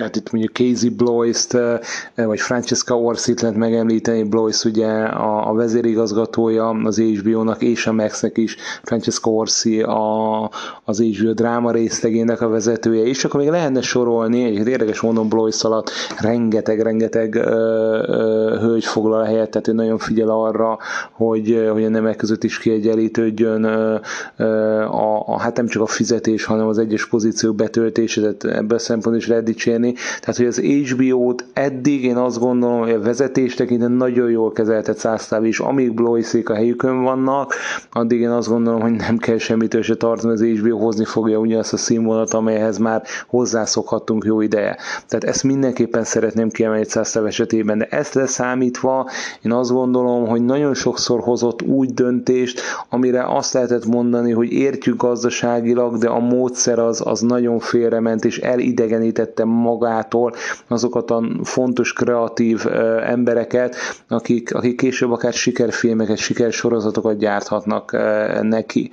tehát 0.00 0.16
itt 0.16 0.32
mondjuk 0.32 0.56
Casey 0.56 0.88
Blois-t, 0.88 1.58
vagy 2.14 2.40
Francesca 2.40 2.98
Orsit 2.98 3.40
lehet 3.40 3.56
megemlíteni, 3.56 4.22
Blois 4.22 4.64
ugye 4.64 4.88
a, 5.02 5.50
a 5.50 5.54
vezérigazgatója 5.54 6.68
az 6.68 7.00
HBO-nak 7.00 7.62
és 7.62 7.86
a 7.86 7.92
Max-nek 7.92 8.36
is, 8.36 8.56
Francesca 8.82 9.30
Orsi 9.30 9.82
a, 9.82 10.50
az 10.84 11.00
HBO 11.00 11.32
dráma 11.32 11.70
részlegének 11.70 12.40
a 12.40 12.48
vezetője, 12.48 13.02
és 13.02 13.24
akkor 13.24 13.40
még 13.40 13.48
lehetne 13.48 13.80
sorolni, 13.80 14.44
egy 14.44 14.68
érdekes 14.68 15.00
mondom 15.00 15.28
Blois 15.28 15.62
alatt 15.62 15.90
rengeteg-rengeteg 16.20 17.34
hölgy 18.60 18.84
foglal 18.84 19.20
a 19.20 19.24
helyet, 19.24 19.50
tehát 19.50 19.68
ő 19.68 19.72
nagyon 19.72 19.98
figyel 19.98 20.28
arra, 20.28 20.78
hogy, 21.12 21.68
hogy 21.72 21.84
a 21.84 21.88
nemek 21.88 22.16
között 22.16 22.44
is 22.44 22.58
kiegyenlítődjön 22.58 23.64
a, 23.64 25.32
a, 25.32 25.38
hát 25.38 25.56
nem 25.56 25.66
csak 25.66 25.82
a 25.82 25.86
fizetés, 25.86 26.44
hanem 26.44 26.66
az 26.66 26.78
egyes 26.78 27.08
pozíciók 27.08 27.54
betöltése, 27.54 28.20
tehát 28.20 28.58
ebből 28.58 28.76
a 28.76 28.80
szempontból 28.80 29.16
is 29.16 29.26
lehet 29.26 29.44
dicsérni, 29.44 29.89
tehát, 30.20 30.36
hogy 30.36 30.46
az 30.46 30.58
HBO-t 30.60 31.44
eddig 31.52 32.04
én 32.04 32.16
azt 32.16 32.38
gondolom, 32.38 32.78
hogy 32.78 32.90
a 32.92 33.00
vezetés 33.00 33.54
tekintén 33.54 33.90
nagyon 33.90 34.30
jól 34.30 34.52
kezeltet 34.52 34.98
Szásztáv 34.98 35.44
is, 35.44 35.60
amíg 35.60 35.94
Bloiszék 35.94 36.48
a 36.48 36.54
helyükön 36.54 37.02
vannak, 37.02 37.54
addig 37.92 38.20
én 38.20 38.28
azt 38.28 38.48
gondolom, 38.48 38.80
hogy 38.80 38.92
nem 38.92 39.16
kell 39.16 39.38
semmitől 39.38 39.82
se 39.82 39.94
tartani, 39.94 40.32
az 40.32 40.42
HBO 40.42 40.76
hozni 40.78 41.04
fogja 41.04 41.38
ugyanazt 41.38 41.72
a 41.72 41.76
színvonalat, 41.76 42.32
amelyhez 42.34 42.78
már 42.78 43.02
hozzászokhattunk 43.26 44.24
jó 44.24 44.40
ideje. 44.40 44.76
Tehát 45.08 45.24
ezt 45.24 45.42
mindenképpen 45.44 46.04
szeretném 46.04 46.48
kiemelni 46.48 46.84
Szásztáv 46.84 47.26
esetében, 47.26 47.78
de 47.78 47.86
ezt 47.90 48.14
leszámítva 48.14 49.08
én 49.42 49.52
azt 49.52 49.70
gondolom, 49.70 50.26
hogy 50.26 50.44
nagyon 50.44 50.74
sokszor 50.74 51.20
hozott 51.20 51.62
úgy 51.62 51.94
döntést, 51.94 52.60
amire 52.88 53.24
azt 53.26 53.52
lehetett 53.52 53.84
mondani, 53.86 54.32
hogy 54.32 54.52
értjük 54.52 54.96
gazdaságilag, 54.96 55.98
de 55.98 56.08
a 56.08 56.18
módszer 56.18 56.78
az, 56.78 57.02
az 57.04 57.20
nagyon 57.20 57.58
félrement, 57.58 58.24
és 58.24 58.38
elidegenítette 58.38 59.44
magát 59.44 59.79
magától 59.80 60.32
azokat 60.68 61.10
a 61.10 61.22
fontos 61.42 61.92
kreatív 61.92 62.66
embereket, 63.02 63.76
akik, 64.08 64.54
akik 64.54 64.76
később 64.76 65.10
akár 65.12 65.32
sikerfilmeket, 65.32 66.16
sikersorozatokat 66.16 67.18
gyárthatnak 67.18 67.96
neki. 68.42 68.90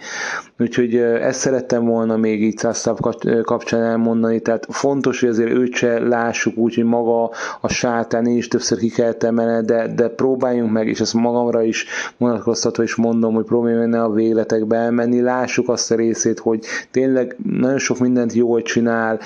Úgyhogy 0.60 0.96
ezt 0.96 1.40
szerettem 1.40 1.86
volna 1.86 2.18
még 2.18 2.44
így 2.44 2.58
Szásztáv 2.58 2.98
kapcsán 3.44 3.82
elmondani, 3.84 4.40
tehát 4.40 4.68
fontos, 4.70 5.20
hogy 5.20 5.30
azért 5.30 5.52
őt 5.52 5.74
se 5.74 6.00
lássuk 6.00 6.58
úgy, 6.58 6.76
hogy 6.76 6.84
maga 6.84 7.32
a 7.62 7.68
sátán, 7.68 8.26
én 8.26 8.38
is 8.38 8.48
többször 8.48 8.78
ki 8.78 8.90
kell 8.90 9.16
emelni, 9.20 9.66
de, 9.66 9.88
de 9.96 10.08
próbáljunk 10.08 10.72
meg, 10.72 10.88
és 10.88 11.00
ezt 11.00 11.14
magamra 11.14 11.64
is 11.64 11.86
vonatkoztatva 12.18 12.84
is 12.84 12.96
mondom, 12.96 13.34
hogy 13.34 13.46
próbáljunk 13.46 13.90
ne 13.90 14.04
a 14.04 14.12
végletekbe 14.12 14.78
elmenni, 14.78 15.22
lássuk 15.22 15.70
azt 15.70 15.92
a 15.92 15.96
részét, 15.96 16.40
hogy 16.40 16.66
tényleg 16.92 17.36
nagyon 17.44 17.78
sok 17.78 18.00
mindent 18.00 18.34
jól 18.34 18.62
csinál, 18.62 19.20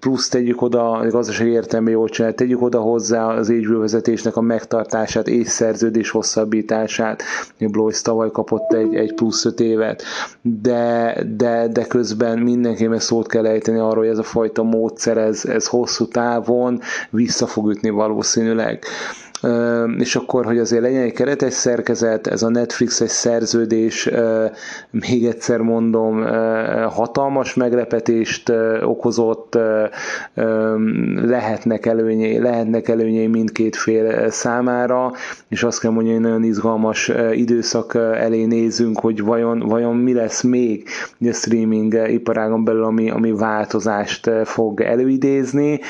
plusz 0.00 0.28
tegyük 0.46 0.62
oda, 0.62 0.90
a 0.90 1.06
gazdasági 1.10 1.50
értelme 1.50 1.90
jól 1.90 2.08
tegyük 2.08 2.62
oda 2.62 2.80
hozzá 2.80 3.26
az 3.26 3.48
HBO 3.50 3.78
vezetésnek 3.78 4.36
a 4.36 4.40
megtartását 4.40 5.28
és 5.28 5.48
szerződés 5.48 6.10
hosszabbítását. 6.10 7.22
Blois 7.58 8.02
tavaly 8.02 8.30
kapott 8.30 8.72
egy, 8.72 8.94
egy 8.94 9.14
plusz 9.14 9.44
öt 9.44 9.60
évet, 9.60 10.02
de, 10.42 11.16
de, 11.36 11.68
de 11.68 11.84
közben 11.86 12.38
mindenkinek 12.38 13.00
szót 13.00 13.28
kell 13.28 13.46
ejteni 13.46 13.78
arról, 13.78 13.96
hogy 13.96 14.06
ez 14.08 14.18
a 14.18 14.22
fajta 14.22 14.62
módszer, 14.62 15.16
ez, 15.18 15.44
ez 15.44 15.66
hosszú 15.66 16.08
távon 16.08 16.80
vissza 17.10 17.46
fog 17.46 17.70
ütni 17.70 17.90
valószínűleg 17.90 18.84
és 19.98 20.16
akkor, 20.16 20.44
hogy 20.44 20.58
azért 20.58 20.82
legyen 20.82 21.02
egy 21.02 21.12
keretes 21.12 21.52
szerkezet, 21.52 22.26
ez 22.26 22.42
a 22.42 22.48
Netflixes 22.48 23.10
szerződés, 23.10 24.10
még 24.90 25.26
egyszer 25.26 25.60
mondom, 25.60 26.22
hatalmas 26.88 27.54
meglepetést 27.54 28.52
okozott, 28.82 29.58
lehetnek 31.22 31.86
előnyei, 31.86 32.38
lehetnek 32.38 32.88
előnyei 32.88 33.26
mindkét 33.26 33.76
fél 33.76 34.30
számára, 34.30 35.12
és 35.48 35.62
azt 35.62 35.80
kell 35.80 35.90
mondani, 35.90 36.14
hogy 36.14 36.24
nagyon 36.24 36.42
izgalmas 36.44 37.12
időszak 37.32 37.94
elé 37.94 38.44
nézünk, 38.44 38.98
hogy 39.00 39.22
vajon, 39.22 39.58
vajon 39.58 39.96
mi 39.96 40.12
lesz 40.12 40.42
még 40.42 40.88
a 41.20 41.32
streaming 41.32 42.08
iparágon 42.08 42.64
belül, 42.64 42.84
ami, 42.84 43.10
ami 43.10 43.32
változást 43.32 44.30
fog 44.44 44.80
előidézni, 44.80 45.80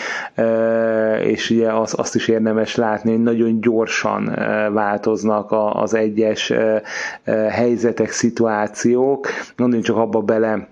és 1.22 1.50
ugye 1.50 1.72
az, 1.72 1.94
azt 1.96 2.14
is 2.14 2.28
érdemes 2.28 2.74
látni, 2.76 3.10
hogy 3.10 3.22
nagyon 3.36 3.60
gyorsan 3.60 4.24
változnak 4.72 5.54
az 5.72 5.94
egyes 5.94 6.52
helyzetek, 7.48 8.10
szituációk. 8.10 9.26
Gondoljunk 9.56 9.86
csak 9.86 9.96
abba 9.96 10.20
bele, 10.20 10.68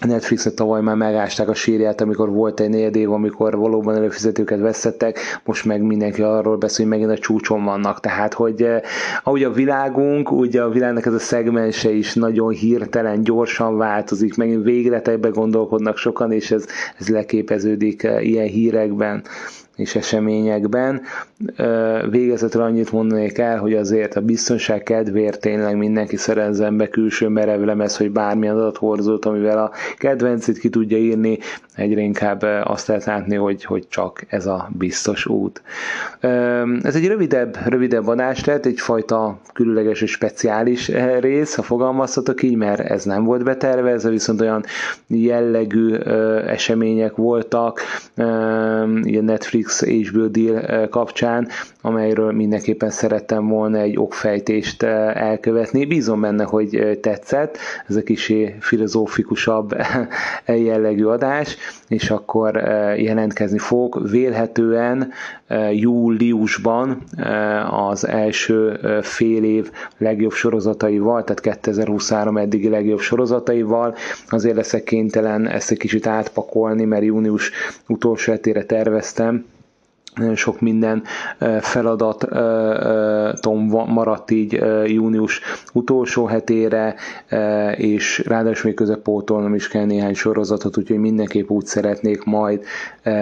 Netflixet 0.00 0.54
tavaly 0.54 0.80
már 0.80 0.96
megásták 0.96 1.48
a 1.48 1.54
sírját, 1.54 2.00
amikor 2.00 2.30
volt 2.30 2.60
egy 2.60 2.68
négy 2.68 2.96
év, 2.96 3.12
amikor 3.12 3.56
valóban 3.56 3.94
előfizetőket 3.94 4.60
veszettek, 4.60 5.18
most 5.44 5.64
meg 5.64 5.82
mindenki 5.82 6.22
arról 6.22 6.56
beszél, 6.56 6.86
hogy 6.86 6.98
megint 6.98 7.18
a 7.18 7.22
csúcson 7.22 7.64
vannak. 7.64 8.00
Tehát, 8.00 8.34
hogy 8.34 8.62
eh, 8.62 8.80
ahogy 9.22 9.44
a 9.44 9.52
világunk, 9.52 10.30
ugye 10.30 10.62
a 10.62 10.68
világnak 10.68 11.06
ez 11.06 11.12
a 11.12 11.18
szegmense 11.18 11.90
is 11.90 12.14
nagyon 12.14 12.52
hirtelen, 12.52 13.22
gyorsan 13.22 13.76
változik, 13.76 14.36
megint 14.36 14.64
végletekbe 14.64 15.28
gondolkodnak 15.28 15.96
sokan, 15.96 16.32
és 16.32 16.50
ez, 16.50 16.66
ez 16.98 17.08
leképeződik 17.08 18.02
eh, 18.02 18.26
ilyen 18.26 18.46
hírekben 18.46 19.22
és 19.76 19.94
eseményekben. 19.94 21.00
Végezetül 22.10 22.62
annyit 22.62 22.92
mondanék 22.92 23.38
el, 23.38 23.58
hogy 23.58 23.74
azért 23.74 24.16
a 24.16 24.20
biztonság 24.20 24.82
kedvéért 24.82 25.40
tényleg 25.40 25.76
mindenki 25.76 26.16
szerezzen 26.16 26.76
be 26.76 26.88
külső 26.88 27.28
merevlemez, 27.28 27.96
hogy 27.96 28.10
bármilyen 28.10 28.56
adathorzót, 28.56 29.24
amivel 29.24 29.58
a 29.58 29.70
kedvencét 29.98 30.58
ki 30.58 30.68
tudja 30.68 30.96
írni, 30.98 31.38
egyre 31.74 32.00
inkább 32.00 32.42
azt 32.64 32.86
lehet 32.86 33.04
látni, 33.04 33.36
hogy, 33.36 33.64
hogy 33.64 33.88
csak 33.88 34.22
ez 34.28 34.46
a 34.46 34.68
biztos 34.78 35.26
út. 35.26 35.62
Ez 36.82 36.94
egy 36.96 37.06
rövidebb, 37.06 37.56
rövidebb 37.66 38.06
adás 38.06 38.44
lett, 38.44 38.66
egyfajta 38.66 39.38
különleges 39.52 40.00
és 40.02 40.10
speciális 40.10 40.88
rész, 41.20 41.54
ha 41.54 41.62
fogalmazhatok 41.62 42.42
így, 42.42 42.56
mert 42.56 42.80
ez 42.80 43.04
nem 43.04 43.24
volt 43.24 43.44
betervezve, 43.44 44.10
viszont 44.10 44.40
olyan 44.40 44.64
jellegű 45.06 45.94
események 46.46 47.16
voltak, 47.16 47.80
ilyen 49.02 49.24
Netflix 49.24 49.63
HBO 49.66 50.26
deal 50.26 50.88
kapcsán, 50.88 51.48
amelyről 51.80 52.32
mindenképpen 52.32 52.90
szerettem 52.90 53.48
volna 53.48 53.78
egy 53.78 53.98
okfejtést 53.98 54.82
elkövetni. 54.82 55.84
Bízom 55.84 56.20
benne, 56.20 56.44
hogy 56.44 56.98
tetszett, 57.00 57.58
ez 57.88 57.96
a 57.96 58.02
kicsi 58.02 58.54
filozófikusabb 58.60 59.76
jellegű 60.46 61.04
adás, 61.04 61.56
és 61.88 62.10
akkor 62.10 62.56
jelentkezni 62.96 63.58
fog 63.58 64.10
vélhetően 64.10 65.12
júliusban 65.72 67.02
az 67.70 68.06
első 68.06 68.78
fél 69.02 69.44
év 69.44 69.70
legjobb 69.98 70.32
sorozataival, 70.32 71.24
tehát 71.24 71.40
2023 71.40 72.36
eddigi 72.36 72.68
legjobb 72.68 73.00
sorozataival. 73.00 73.94
Azért 74.28 74.56
leszek 74.56 74.82
kénytelen 74.82 75.48
ezt 75.48 75.70
egy 75.70 75.78
kicsit 75.78 76.06
átpakolni, 76.06 76.84
mert 76.84 77.04
június 77.04 77.50
utolsó 77.88 78.32
hetére 78.32 78.64
terveztem, 78.64 79.44
sok 80.34 80.60
minden 80.60 81.02
feladatom 81.60 83.66
maradt 83.86 84.30
így 84.30 84.52
június 84.86 85.40
utolsó 85.72 86.24
hetére, 86.26 86.94
és 87.76 88.22
ráadásul 88.26 88.62
még 88.64 88.74
közepótolnom 88.74 89.54
is 89.54 89.68
kell 89.68 89.84
néhány 89.84 90.14
sorozatot, 90.14 90.78
úgyhogy 90.78 90.98
mindenképp 90.98 91.50
úgy 91.50 91.66
szeretnék 91.66 92.24
majd 92.24 92.64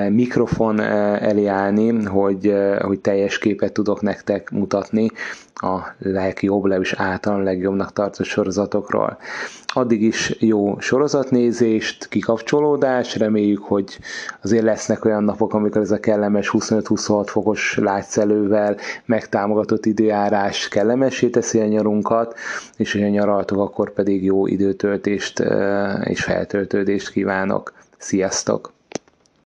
mikrofon 0.08 0.80
elé 0.80 1.46
állni, 1.46 2.04
hogy, 2.04 2.54
hogy 2.80 3.00
teljes 3.00 3.38
képet 3.38 3.72
tudok 3.72 4.00
nektek 4.00 4.50
mutatni 4.50 5.08
a 5.54 5.78
legjobb, 5.98 6.62
legalábbis 6.62 6.92
általán 6.92 7.42
legjobbnak 7.42 7.92
tartott 7.92 8.26
sorozatokról. 8.26 9.18
Addig 9.74 10.02
is 10.02 10.34
jó 10.38 10.80
sorozatnézést, 10.80 12.08
kikapcsolódás, 12.08 13.16
reméljük, 13.16 13.62
hogy 13.64 13.98
azért 14.42 14.64
lesznek 14.64 15.04
olyan 15.04 15.24
napok, 15.24 15.54
amikor 15.54 15.80
ez 15.80 15.90
a 15.90 16.00
kellemes 16.00 16.50
25-26 16.52 17.24
fokos 17.26 17.76
látszelővel 17.76 18.76
megtámogatott 19.04 19.86
időjárás 19.86 20.68
kellemessé 20.68 21.28
teszi 21.28 21.60
a 21.60 21.66
nyarunkat, 21.66 22.34
és 22.76 22.92
hogyha 22.92 23.08
nyaraltok, 23.08 23.58
akkor 23.58 23.92
pedig 23.92 24.24
jó 24.24 24.46
időtöltést 24.46 25.42
és 26.04 26.22
feltöltődést 26.24 27.10
kívánok. 27.10 27.72
Sziasztok! 27.98 28.72